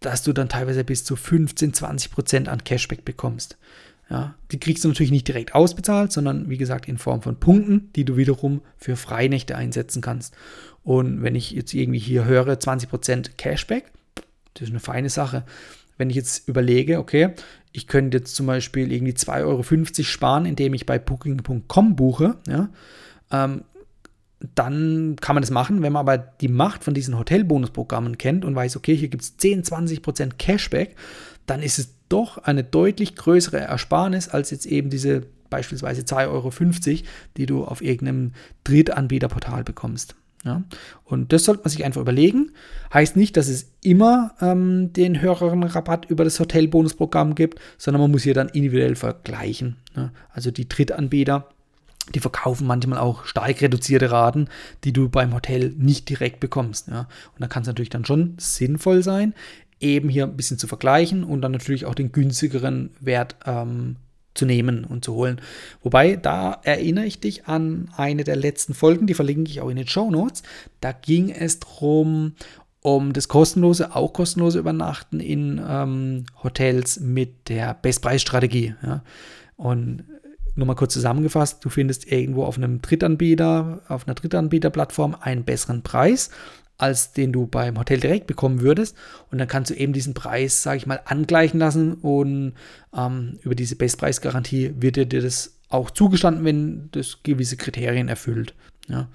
dass 0.00 0.22
du 0.22 0.32
dann 0.32 0.48
teilweise 0.48 0.84
bis 0.84 1.04
zu 1.04 1.16
15, 1.16 1.72
20% 1.72 2.46
an 2.46 2.62
Cashback 2.62 3.04
bekommst. 3.04 3.58
Ja, 4.10 4.36
die 4.52 4.60
kriegst 4.60 4.84
du 4.84 4.88
natürlich 4.88 5.10
nicht 5.10 5.28
direkt 5.28 5.54
ausbezahlt, 5.54 6.12
sondern 6.12 6.48
wie 6.48 6.56
gesagt 6.56 6.88
in 6.88 6.96
Form 6.96 7.20
von 7.20 7.38
Punkten, 7.38 7.90
die 7.94 8.06
du 8.06 8.16
wiederum 8.16 8.62
für 8.78 8.96
Freinächte 8.96 9.54
einsetzen 9.54 10.00
kannst. 10.00 10.34
Und 10.82 11.22
wenn 11.22 11.34
ich 11.34 11.50
jetzt 11.50 11.74
irgendwie 11.74 11.98
hier 11.98 12.24
höre 12.24 12.54
20% 12.54 13.32
Cashback, 13.36 13.84
das 14.54 14.62
ist 14.64 14.70
eine 14.70 14.80
feine 14.80 15.10
Sache. 15.10 15.44
Wenn 15.98 16.08
ich 16.08 16.16
jetzt 16.16 16.48
überlege, 16.48 17.00
okay, 17.00 17.34
ich 17.78 17.86
könnte 17.86 18.18
jetzt 18.18 18.34
zum 18.34 18.46
Beispiel 18.46 18.92
irgendwie 18.92 19.12
2,50 19.12 19.46
Euro 19.46 19.62
sparen, 20.04 20.46
indem 20.46 20.74
ich 20.74 20.84
bei 20.84 20.98
Booking.com 20.98 21.94
buche, 21.94 22.36
ja, 22.48 22.68
ähm, 23.30 23.62
dann 24.54 25.16
kann 25.20 25.34
man 25.34 25.42
das 25.42 25.50
machen. 25.50 25.82
Wenn 25.82 25.92
man 25.92 26.00
aber 26.00 26.18
die 26.18 26.48
Macht 26.48 26.82
von 26.82 26.94
diesen 26.94 27.16
Hotelbonusprogrammen 27.16 28.18
kennt 28.18 28.44
und 28.44 28.54
weiß, 28.54 28.76
okay, 28.76 28.96
hier 28.96 29.08
gibt 29.08 29.22
es 29.22 29.36
10, 29.36 29.62
20% 29.62 30.32
Cashback, 30.38 30.96
dann 31.46 31.62
ist 31.62 31.78
es 31.78 31.94
doch 32.08 32.38
eine 32.38 32.64
deutlich 32.64 33.14
größere 33.14 33.58
Ersparnis 33.58 34.28
als 34.28 34.50
jetzt 34.50 34.66
eben 34.66 34.90
diese 34.90 35.22
beispielsweise 35.50 36.02
2,50 36.02 36.28
Euro, 36.28 37.02
die 37.36 37.46
du 37.46 37.64
auf 37.64 37.80
irgendeinem 37.80 38.32
Drittanbieterportal 38.64 39.62
bekommst. 39.62 40.16
Ja? 40.44 40.62
Und 41.04 41.32
das 41.32 41.44
sollte 41.44 41.62
man 41.62 41.70
sich 41.70 41.84
einfach 41.84 42.00
überlegen. 42.00 42.52
Heißt 42.92 43.16
nicht, 43.16 43.36
dass 43.36 43.48
es 43.48 43.72
immer 43.82 44.32
ähm, 44.40 44.92
den 44.92 45.20
höheren 45.20 45.62
Rabatt 45.62 46.06
über 46.06 46.24
das 46.24 46.38
Hotelbonusprogramm 46.40 47.34
gibt, 47.34 47.60
sondern 47.76 48.00
man 48.00 48.10
muss 48.10 48.22
hier 48.22 48.34
dann 48.34 48.48
individuell 48.48 48.96
vergleichen. 48.96 49.76
Ja? 49.96 50.12
Also 50.30 50.50
die 50.50 50.68
Drittanbieter, 50.68 51.48
die 52.14 52.20
verkaufen 52.20 52.66
manchmal 52.66 52.98
auch 52.98 53.24
stark 53.26 53.60
reduzierte 53.60 54.10
Raten, 54.10 54.48
die 54.84 54.92
du 54.92 55.08
beim 55.08 55.34
Hotel 55.34 55.74
nicht 55.76 56.08
direkt 56.08 56.40
bekommst. 56.40 56.88
Ja? 56.88 57.00
Und 57.00 57.40
da 57.40 57.48
kann 57.48 57.62
es 57.62 57.68
natürlich 57.68 57.90
dann 57.90 58.04
schon 58.04 58.34
sinnvoll 58.38 59.02
sein, 59.02 59.34
eben 59.80 60.08
hier 60.08 60.24
ein 60.24 60.36
bisschen 60.36 60.58
zu 60.58 60.66
vergleichen 60.66 61.24
und 61.24 61.42
dann 61.42 61.52
natürlich 61.52 61.84
auch 61.84 61.94
den 61.94 62.12
günstigeren 62.12 62.90
Wert 63.00 63.36
ähm, 63.46 63.96
zu 64.38 64.46
nehmen 64.46 64.84
und 64.84 65.04
zu 65.04 65.14
holen. 65.14 65.40
Wobei, 65.82 66.16
da 66.16 66.60
erinnere 66.62 67.04
ich 67.04 67.20
dich 67.20 67.46
an 67.46 67.90
eine 67.96 68.24
der 68.24 68.36
letzten 68.36 68.72
Folgen, 68.72 69.06
die 69.06 69.14
verlinke 69.14 69.50
ich 69.50 69.60
auch 69.60 69.68
in 69.68 69.76
den 69.76 69.88
Show 69.88 70.10
Notes. 70.10 70.42
Da 70.80 70.92
ging 70.92 71.30
es 71.30 71.58
darum, 71.58 72.32
um 72.80 73.12
das 73.12 73.28
kostenlose, 73.28 73.94
auch 73.94 74.12
kostenlose 74.12 74.60
Übernachten 74.60 75.20
in 75.20 75.60
ähm, 75.68 76.26
Hotels 76.42 77.00
mit 77.00 77.48
der 77.48 77.74
Bestpreisstrategie. 77.74 78.74
Ja. 78.82 79.02
Und 79.56 80.04
nur 80.54 80.66
mal 80.66 80.74
kurz 80.74 80.92
zusammengefasst, 80.92 81.64
du 81.64 81.68
findest 81.68 82.10
irgendwo 82.10 82.44
auf 82.44 82.56
einem 82.56 82.80
Drittanbieter, 82.80 83.82
auf 83.88 84.06
einer 84.06 84.14
Drittanbieterplattform 84.14 85.16
einen 85.20 85.44
besseren 85.44 85.82
Preis 85.82 86.30
als 86.78 87.12
den 87.12 87.32
du 87.32 87.46
beim 87.46 87.78
Hotel 87.78 88.00
direkt 88.00 88.26
bekommen 88.26 88.60
würdest. 88.60 88.96
Und 89.30 89.38
dann 89.38 89.48
kannst 89.48 89.70
du 89.70 89.74
eben 89.74 89.92
diesen 89.92 90.14
Preis, 90.14 90.62
sage 90.62 90.78
ich 90.78 90.86
mal, 90.86 91.00
angleichen 91.04 91.60
lassen 91.60 91.94
und 91.94 92.54
ähm, 92.96 93.38
über 93.42 93.54
diese 93.54 93.76
Bestpreisgarantie 93.76 94.74
wird 94.78 94.96
dir 94.96 95.06
das 95.06 95.58
auch 95.68 95.90
zugestanden, 95.90 96.44
wenn 96.44 96.88
das 96.92 97.22
gewisse 97.22 97.56
Kriterien 97.56 98.08
erfüllt. 98.08 98.54
Ja. 98.88 99.08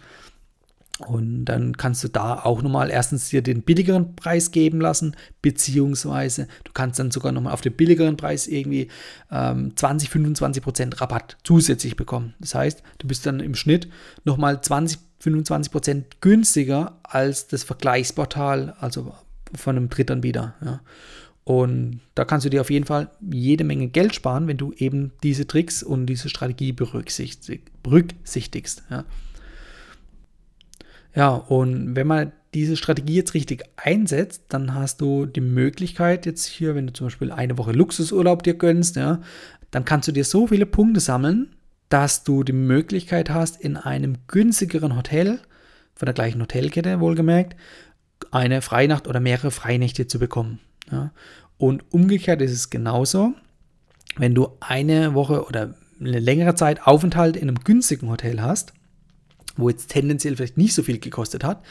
Und 1.07 1.45
dann 1.45 1.77
kannst 1.77 2.03
du 2.03 2.07
da 2.07 2.43
auch 2.43 2.61
nochmal 2.61 2.89
erstens 2.89 3.29
dir 3.29 3.41
den 3.41 3.61
billigeren 3.61 4.15
Preis 4.15 4.51
geben 4.51 4.81
lassen, 4.81 5.15
beziehungsweise 5.41 6.47
du 6.63 6.71
kannst 6.73 6.99
dann 6.99 7.11
sogar 7.11 7.31
nochmal 7.31 7.53
auf 7.53 7.61
den 7.61 7.73
billigeren 7.73 8.17
Preis 8.17 8.47
irgendwie 8.47 8.89
ähm, 9.31 9.75
20, 9.75 10.09
25 10.09 10.63
Prozent 10.63 11.01
Rabatt 11.01 11.37
zusätzlich 11.43 11.95
bekommen. 11.95 12.33
Das 12.39 12.55
heißt, 12.55 12.81
du 12.97 13.07
bist 13.07 13.25
dann 13.25 13.39
im 13.39 13.55
Schnitt 13.55 13.87
nochmal 14.23 14.61
20 14.61 14.99
25 15.23 15.71
Prozent 15.71 16.21
günstiger 16.21 16.99
als 17.03 17.47
das 17.47 17.63
Vergleichsportal, 17.63 18.75
also 18.79 19.13
von 19.55 19.77
einem 19.77 19.89
Drittanbieter. 19.89 20.55
Ja. 20.63 20.81
Und 21.45 22.01
da 22.15 22.25
kannst 22.25 22.45
du 22.45 22.49
dir 22.49 22.61
auf 22.61 22.69
jeden 22.69 22.85
Fall 22.85 23.09
jede 23.31 23.63
Menge 23.63 23.87
Geld 23.87 24.15
sparen, 24.15 24.47
wenn 24.47 24.57
du 24.57 24.73
eben 24.73 25.13
diese 25.23 25.47
Tricks 25.47 25.81
und 25.81 26.07
diese 26.07 26.29
Strategie 26.29 26.73
berücksichtigst. 26.73 28.83
Ja. 28.89 29.05
Ja, 31.15 31.29
und 31.29 31.95
wenn 31.95 32.07
man 32.07 32.31
diese 32.53 32.77
Strategie 32.77 33.15
jetzt 33.15 33.33
richtig 33.33 33.63
einsetzt, 33.75 34.43
dann 34.49 34.75
hast 34.75 35.01
du 35.01 35.25
die 35.25 35.41
Möglichkeit 35.41 36.25
jetzt 36.25 36.45
hier, 36.45 36.75
wenn 36.75 36.87
du 36.87 36.93
zum 36.93 37.07
Beispiel 37.07 37.31
eine 37.31 37.57
Woche 37.57 37.71
Luxusurlaub 37.71 38.43
dir 38.43 38.53
gönnst, 38.53 38.95
ja, 38.95 39.21
dann 39.71 39.85
kannst 39.85 40.07
du 40.07 40.11
dir 40.11 40.23
so 40.23 40.47
viele 40.47 40.65
Punkte 40.65 40.99
sammeln, 40.99 41.55
dass 41.89 42.23
du 42.23 42.43
die 42.43 42.53
Möglichkeit 42.53 43.29
hast, 43.29 43.59
in 43.61 43.77
einem 43.77 44.17
günstigeren 44.27 44.95
Hotel, 44.95 45.39
von 45.95 46.05
der 46.07 46.13
gleichen 46.13 46.41
Hotelkette 46.41 46.99
wohlgemerkt, 46.99 47.55
eine 48.31 48.61
Freinacht 48.61 49.07
oder 49.07 49.19
mehrere 49.19 49.51
Freinächte 49.51 50.07
zu 50.07 50.19
bekommen. 50.19 50.59
Ja. 50.91 51.11
Und 51.57 51.83
umgekehrt 51.91 52.41
ist 52.41 52.51
es 52.51 52.69
genauso, 52.69 53.33
wenn 54.17 54.35
du 54.35 54.49
eine 54.59 55.13
Woche 55.13 55.45
oder 55.45 55.75
eine 55.99 56.19
längere 56.19 56.55
Zeit 56.55 56.85
Aufenthalt 56.85 57.35
in 57.35 57.43
einem 57.43 57.63
günstigen 57.63 58.09
Hotel 58.09 58.41
hast, 58.41 58.73
wo 59.55 59.69
jetzt 59.69 59.89
tendenziell 59.89 60.35
vielleicht 60.35 60.57
nicht 60.57 60.73
so 60.73 60.83
viel 60.83 60.99
gekostet 60.99 61.43
hat, 61.43 61.63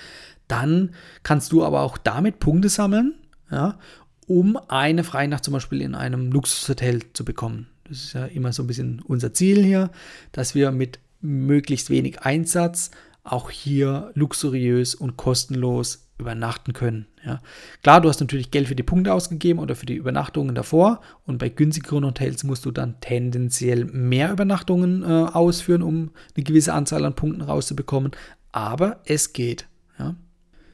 dann 0.48 0.94
kannst 1.22 1.52
du 1.52 1.64
aber 1.64 1.80
auch 1.80 1.98
damit 1.98 2.38
Punkte 2.38 2.68
sammeln, 2.68 3.14
ja, 3.50 3.78
um 4.26 4.56
eine 4.68 5.04
Freinacht 5.04 5.44
zum 5.44 5.52
Beispiel 5.52 5.82
in 5.82 5.94
einem 5.94 6.30
Luxushotel 6.30 7.02
zu 7.12 7.24
bekommen. 7.24 7.68
Das 7.84 7.98
ist 7.98 8.12
ja 8.12 8.26
immer 8.26 8.52
so 8.52 8.62
ein 8.62 8.66
bisschen 8.66 9.02
unser 9.06 9.32
Ziel 9.32 9.64
hier, 9.64 9.90
dass 10.30 10.54
wir 10.54 10.70
mit 10.70 10.98
möglichst 11.20 11.90
wenig 11.90 12.22
Einsatz 12.22 12.90
auch 13.24 13.50
hier 13.50 14.10
luxuriös 14.14 14.94
und 14.94 15.16
kostenlos 15.16 16.01
übernachten 16.22 16.72
können. 16.72 17.06
Ja. 17.24 17.40
Klar, 17.82 18.00
du 18.00 18.08
hast 18.08 18.20
natürlich 18.20 18.50
Geld 18.50 18.68
für 18.68 18.74
die 18.74 18.82
Punkte 18.82 19.12
ausgegeben 19.12 19.58
oder 19.58 19.74
für 19.74 19.86
die 19.86 19.94
Übernachtungen 19.94 20.54
davor 20.54 21.00
und 21.26 21.38
bei 21.38 21.48
günstigeren 21.48 22.04
Hotels 22.04 22.44
musst 22.44 22.64
du 22.64 22.70
dann 22.70 23.00
tendenziell 23.00 23.84
mehr 23.84 24.32
Übernachtungen 24.32 25.02
äh, 25.02 25.06
ausführen, 25.06 25.82
um 25.82 26.10
eine 26.34 26.44
gewisse 26.44 26.72
Anzahl 26.72 27.04
an 27.04 27.14
Punkten 27.14 27.42
rauszubekommen, 27.42 28.12
aber 28.52 29.00
es 29.04 29.32
geht. 29.32 29.66
Ja. 29.98 30.16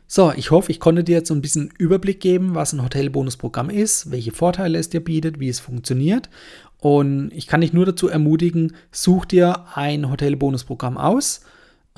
So, 0.06 0.32
ich 0.34 0.50
hoffe, 0.50 0.72
ich 0.72 0.80
konnte 0.80 1.04
dir 1.04 1.16
jetzt 1.16 1.28
so 1.28 1.34
ein 1.34 1.42
bisschen 1.42 1.70
Überblick 1.76 2.20
geben, 2.20 2.54
was 2.54 2.72
ein 2.72 2.82
Hotelbonusprogramm 2.82 3.68
ist, 3.68 4.10
welche 4.10 4.32
Vorteile 4.32 4.78
es 4.78 4.88
dir 4.88 5.04
bietet, 5.04 5.38
wie 5.40 5.50
es 5.50 5.60
funktioniert 5.60 6.30
und 6.78 7.32
ich 7.34 7.46
kann 7.46 7.60
dich 7.60 7.72
nur 7.72 7.86
dazu 7.86 8.08
ermutigen, 8.08 8.74
such 8.92 9.24
dir 9.26 9.66
ein 9.74 10.10
Hotelbonusprogramm 10.10 10.96
aus. 10.96 11.40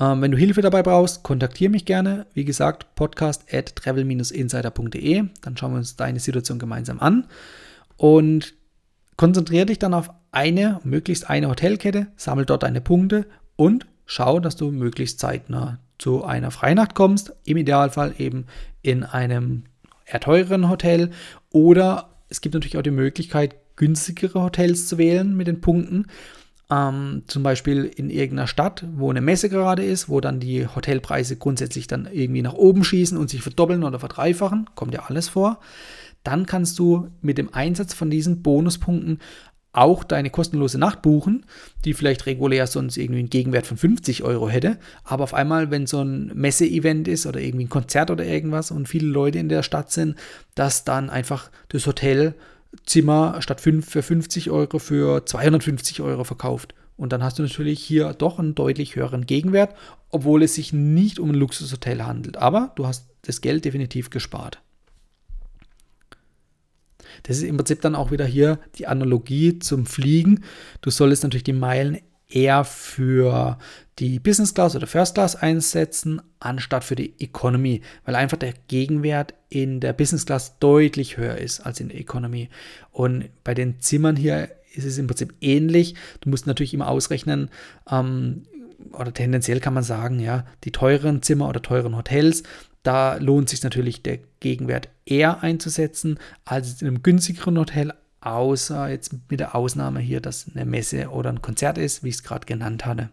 Ähm, 0.01 0.21
wenn 0.21 0.31
du 0.31 0.37
Hilfe 0.37 0.61
dabei 0.61 0.81
brauchst, 0.81 1.21
kontaktiere 1.21 1.69
mich 1.69 1.85
gerne. 1.85 2.25
Wie 2.33 2.43
gesagt, 2.43 2.95
podcast 2.95 3.53
at 3.53 3.75
travel-insider.de. 3.75 5.25
Dann 5.41 5.57
schauen 5.57 5.73
wir 5.73 5.77
uns 5.77 5.95
deine 5.95 6.19
Situation 6.19 6.57
gemeinsam 6.57 6.99
an. 6.99 7.27
Und 7.97 8.55
konzentriere 9.15 9.67
dich 9.67 9.77
dann 9.77 9.93
auf 9.93 10.09
eine, 10.31 10.79
möglichst 10.83 11.29
eine 11.29 11.49
Hotelkette, 11.49 12.07
sammel 12.15 12.45
dort 12.45 12.63
deine 12.63 12.81
Punkte 12.81 13.27
und 13.55 13.85
schau, 14.05 14.39
dass 14.39 14.55
du 14.55 14.71
möglichst 14.71 15.19
zeitnah 15.19 15.77
zu 15.99 16.23
einer 16.23 16.49
Freinacht 16.49 16.95
kommst. 16.95 17.33
Im 17.43 17.57
Idealfall 17.57 18.15
eben 18.17 18.47
in 18.81 19.03
einem 19.03 19.65
eher 20.05 20.19
teureren 20.19 20.67
Hotel 20.69 21.11
oder 21.51 22.09
es 22.29 22.41
gibt 22.41 22.55
natürlich 22.55 22.77
auch 22.77 22.81
die 22.81 22.91
Möglichkeit, 22.91 23.55
günstigere 23.75 24.41
Hotels 24.41 24.87
zu 24.87 24.97
wählen 24.97 25.35
mit 25.35 25.47
den 25.47 25.61
Punkten. 25.61 26.07
Ähm, 26.71 27.23
zum 27.27 27.43
Beispiel 27.43 27.83
in 27.83 28.09
irgendeiner 28.09 28.47
Stadt, 28.47 28.85
wo 28.95 29.09
eine 29.09 29.19
Messe 29.19 29.49
gerade 29.49 29.83
ist, 29.83 30.07
wo 30.07 30.21
dann 30.21 30.39
die 30.39 30.65
Hotelpreise 30.65 31.35
grundsätzlich 31.35 31.87
dann 31.87 32.07
irgendwie 32.11 32.41
nach 32.41 32.53
oben 32.53 32.85
schießen 32.85 33.17
und 33.17 33.29
sich 33.29 33.41
verdoppeln 33.41 33.83
oder 33.83 33.99
verdreifachen, 33.99 34.69
kommt 34.73 34.93
ja 34.93 35.03
alles 35.03 35.27
vor. 35.27 35.59
Dann 36.23 36.45
kannst 36.45 36.79
du 36.79 37.09
mit 37.21 37.37
dem 37.37 37.53
Einsatz 37.53 37.93
von 37.93 38.09
diesen 38.09 38.41
Bonuspunkten 38.41 39.19
auch 39.73 40.03
deine 40.03 40.29
kostenlose 40.29 40.77
Nacht 40.77 41.01
buchen, 41.01 41.45
die 41.85 41.93
vielleicht 41.93 42.25
regulär 42.25 42.67
sonst 42.67 42.97
irgendwie 42.97 43.19
einen 43.19 43.29
Gegenwert 43.29 43.65
von 43.65 43.77
50 43.77 44.23
Euro 44.23 44.49
hätte. 44.49 44.77
Aber 45.03 45.23
auf 45.23 45.33
einmal, 45.33 45.71
wenn 45.71 45.87
so 45.87 46.01
ein 46.01 46.31
Messe-Event 46.35 47.07
ist 47.07 47.25
oder 47.25 47.39
irgendwie 47.39 47.65
ein 47.65 47.69
Konzert 47.69 48.11
oder 48.11 48.25
irgendwas 48.25 48.71
und 48.71 48.87
viele 48.87 49.07
Leute 49.07 49.39
in 49.39 49.49
der 49.49 49.63
Stadt 49.63 49.91
sind, 49.91 50.15
dass 50.55 50.83
dann 50.83 51.09
einfach 51.09 51.49
das 51.69 51.87
Hotelzimmer 52.73 53.41
statt 53.41 53.61
5 53.61 53.89
für 53.89 54.03
50 54.03 54.49
Euro 54.49 54.79
für 54.79 55.25
250 55.25 56.01
Euro 56.01 56.23
verkauft. 56.23 56.73
Und 56.97 57.13
dann 57.13 57.23
hast 57.23 57.39
du 57.39 57.43
natürlich 57.43 57.79
hier 57.81 58.13
doch 58.13 58.37
einen 58.37 58.55
deutlich 58.55 58.95
höheren 58.95 59.25
Gegenwert, 59.25 59.75
obwohl 60.09 60.43
es 60.43 60.55
sich 60.55 60.71
nicht 60.71 61.19
um 61.19 61.31
ein 61.31 61.35
Luxushotel 61.35 62.05
handelt. 62.05 62.37
Aber 62.37 62.71
du 62.75 62.85
hast 62.85 63.07
das 63.23 63.41
Geld 63.41 63.65
definitiv 63.65 64.09
gespart. 64.09 64.61
Das 67.23 67.37
ist 67.37 67.43
im 67.43 67.57
Prinzip 67.57 67.81
dann 67.81 67.95
auch 67.95 68.11
wieder 68.11 68.25
hier 68.25 68.59
die 68.75 68.87
Analogie 68.87 69.59
zum 69.59 69.85
Fliegen. 69.85 70.43
Du 70.81 70.89
solltest 70.89 71.23
natürlich 71.23 71.43
die 71.43 71.53
Meilen 71.53 71.99
eher 72.31 72.63
für 72.63 73.57
die 73.99 74.19
Business 74.19 74.53
Class 74.53 74.75
oder 74.75 74.87
First 74.87 75.15
Class 75.15 75.35
einsetzen, 75.35 76.21
anstatt 76.39 76.83
für 76.83 76.95
die 76.95 77.13
Economy, 77.19 77.81
weil 78.05 78.15
einfach 78.15 78.37
der 78.37 78.53
Gegenwert 78.67 79.33
in 79.49 79.79
der 79.79 79.93
Business 79.93 80.25
Class 80.25 80.57
deutlich 80.59 81.17
höher 81.17 81.37
ist 81.37 81.59
als 81.61 81.79
in 81.79 81.89
der 81.89 81.99
Economy. 81.99 82.49
Und 82.91 83.29
bei 83.43 83.53
den 83.53 83.79
Zimmern 83.79 84.15
hier 84.15 84.49
ist 84.73 84.85
es 84.85 84.97
im 84.97 85.07
Prinzip 85.07 85.33
ähnlich. 85.41 85.95
Du 86.21 86.29
musst 86.29 86.47
natürlich 86.47 86.73
immer 86.73 86.87
ausrechnen, 86.87 87.49
ähm, 87.89 88.43
oder 88.93 89.13
tendenziell 89.13 89.59
kann 89.59 89.75
man 89.75 89.83
sagen, 89.83 90.19
ja, 90.19 90.45
die 90.63 90.71
teuren 90.71 91.21
Zimmer 91.21 91.47
oder 91.47 91.61
teuren 91.61 91.95
Hotels, 91.95 92.43
da 92.83 93.17
lohnt 93.17 93.49
sich 93.49 93.61
natürlich 93.61 94.01
der 94.01 94.19
Gegenwert 94.39 94.89
eher 95.05 95.43
einzusetzen 95.43 96.17
als 96.45 96.81
in 96.81 96.87
einem 96.87 97.03
günstigeren 97.03 97.59
Hotel, 97.59 97.93
außer 98.21 98.89
jetzt 98.89 99.13
mit 99.29 99.39
der 99.39 99.55
Ausnahme 99.55 99.99
hier, 99.99 100.21
dass 100.21 100.47
eine 100.53 100.65
Messe 100.65 101.09
oder 101.09 101.29
ein 101.29 101.41
Konzert 101.41 101.77
ist, 101.77 102.03
wie 102.03 102.09
ich 102.09 102.15
es 102.15 102.23
gerade 102.23 102.45
genannt 102.45 102.85
hatte. 102.85 103.09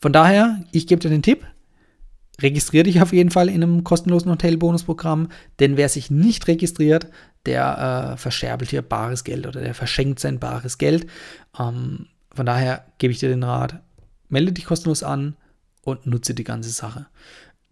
Von 0.00 0.12
daher, 0.12 0.62
ich 0.72 0.86
gebe 0.86 1.00
dir 1.00 1.10
den 1.10 1.22
Tipp, 1.22 1.46
registriere 2.40 2.84
dich 2.84 3.00
auf 3.00 3.12
jeden 3.12 3.30
Fall 3.30 3.48
in 3.48 3.62
einem 3.62 3.84
kostenlosen 3.84 4.30
Hotelbonusprogramm, 4.30 5.28
denn 5.60 5.76
wer 5.76 5.88
sich 5.88 6.10
nicht 6.10 6.46
registriert, 6.48 7.08
der 7.46 8.12
äh, 8.12 8.16
verscherbelt 8.16 8.70
hier 8.70 8.82
bares 8.82 9.24
Geld 9.24 9.46
oder 9.46 9.60
der 9.60 9.74
verschenkt 9.74 10.20
sein 10.20 10.38
bares 10.38 10.78
Geld. 10.78 11.06
Ähm, 11.58 12.06
von 12.34 12.46
daher 12.46 12.84
gebe 12.98 13.12
ich 13.12 13.18
dir 13.18 13.28
den 13.28 13.42
Rat, 13.42 13.82
melde 14.28 14.52
dich 14.52 14.64
kostenlos 14.64 15.02
an 15.02 15.36
und 15.82 16.06
nutze 16.06 16.34
die 16.34 16.44
ganze 16.44 16.70
Sache. 16.70 17.06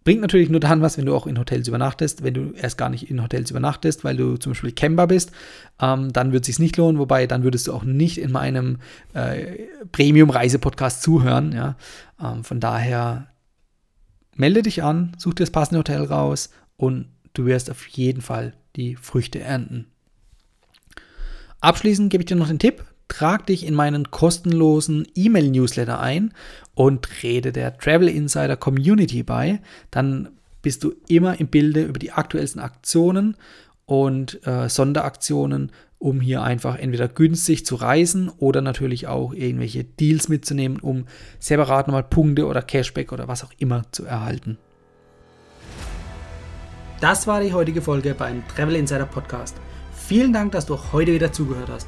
Bringt 0.03 0.21
natürlich 0.21 0.49
nur 0.49 0.59
dann 0.59 0.81
was, 0.81 0.97
wenn 0.97 1.05
du 1.05 1.15
auch 1.15 1.27
in 1.27 1.37
Hotels 1.37 1.67
übernachtest. 1.67 2.23
Wenn 2.23 2.33
du 2.33 2.51
erst 2.53 2.77
gar 2.77 2.89
nicht 2.89 3.09
in 3.11 3.21
Hotels 3.21 3.51
übernachtest, 3.51 4.03
weil 4.03 4.17
du 4.17 4.37
zum 4.37 4.53
Beispiel 4.53 4.71
Camper 4.71 5.05
bist, 5.05 5.31
ähm, 5.79 6.11
dann 6.11 6.31
wird 6.31 6.43
es 6.43 6.47
sich 6.47 6.59
nicht 6.59 6.77
lohnen. 6.77 6.97
Wobei, 6.97 7.27
dann 7.27 7.43
würdest 7.43 7.67
du 7.67 7.73
auch 7.73 7.83
nicht 7.83 8.17
in 8.17 8.31
meinem 8.31 8.79
äh, 9.13 9.67
Premium-Reise-Podcast 9.91 11.03
zuhören. 11.03 11.51
Ja? 11.51 11.75
Ähm, 12.19 12.43
von 12.43 12.59
daher 12.59 13.27
melde 14.35 14.63
dich 14.63 14.81
an, 14.81 15.11
such 15.17 15.35
dir 15.35 15.43
das 15.43 15.51
passende 15.51 15.79
Hotel 15.79 16.03
raus 16.03 16.49
und 16.77 17.09
du 17.33 17.45
wirst 17.45 17.69
auf 17.69 17.85
jeden 17.87 18.21
Fall 18.21 18.53
die 18.75 18.95
Früchte 18.95 19.39
ernten. 19.39 19.85
Abschließend 21.59 22.09
gebe 22.09 22.23
ich 22.23 22.27
dir 22.27 22.35
noch 22.35 22.47
den 22.47 22.57
Tipp, 22.57 22.83
trag 23.11 23.45
dich 23.45 23.67
in 23.67 23.75
meinen 23.75 24.09
kostenlosen 24.09 25.05
E-Mail-Newsletter 25.15 25.99
ein 25.99 26.33
und 26.75 27.09
rede 27.23 27.51
der 27.51 27.77
Travel 27.77 28.07
Insider 28.07 28.55
Community 28.55 29.21
bei. 29.21 29.59
Dann 29.91 30.29
bist 30.61 30.85
du 30.85 30.93
immer 31.09 31.37
im 31.37 31.47
Bilde 31.47 31.83
über 31.83 31.99
die 31.99 32.13
aktuellsten 32.13 32.61
Aktionen 32.61 33.35
und 33.85 34.45
äh, 34.47 34.69
Sonderaktionen, 34.69 35.73
um 35.99 36.21
hier 36.21 36.41
einfach 36.41 36.77
entweder 36.77 37.09
günstig 37.09 37.65
zu 37.65 37.75
reisen 37.75 38.31
oder 38.37 38.61
natürlich 38.61 39.07
auch 39.07 39.33
irgendwelche 39.33 39.83
Deals 39.83 40.29
mitzunehmen, 40.29 40.79
um 40.79 41.05
separat 41.37 41.87
nochmal 41.87 42.03
Punkte 42.03 42.47
oder 42.47 42.61
Cashback 42.61 43.11
oder 43.11 43.27
was 43.27 43.43
auch 43.43 43.51
immer 43.57 43.83
zu 43.91 44.05
erhalten. 44.05 44.57
Das 47.01 47.27
war 47.27 47.41
die 47.41 47.51
heutige 47.51 47.81
Folge 47.81 48.15
beim 48.15 48.41
Travel 48.47 48.75
Insider 48.75 49.05
Podcast. 49.05 49.57
Vielen 49.93 50.31
Dank, 50.31 50.53
dass 50.53 50.65
du 50.65 50.79
heute 50.93 51.11
wieder 51.13 51.33
zugehört 51.33 51.69
hast. 51.69 51.87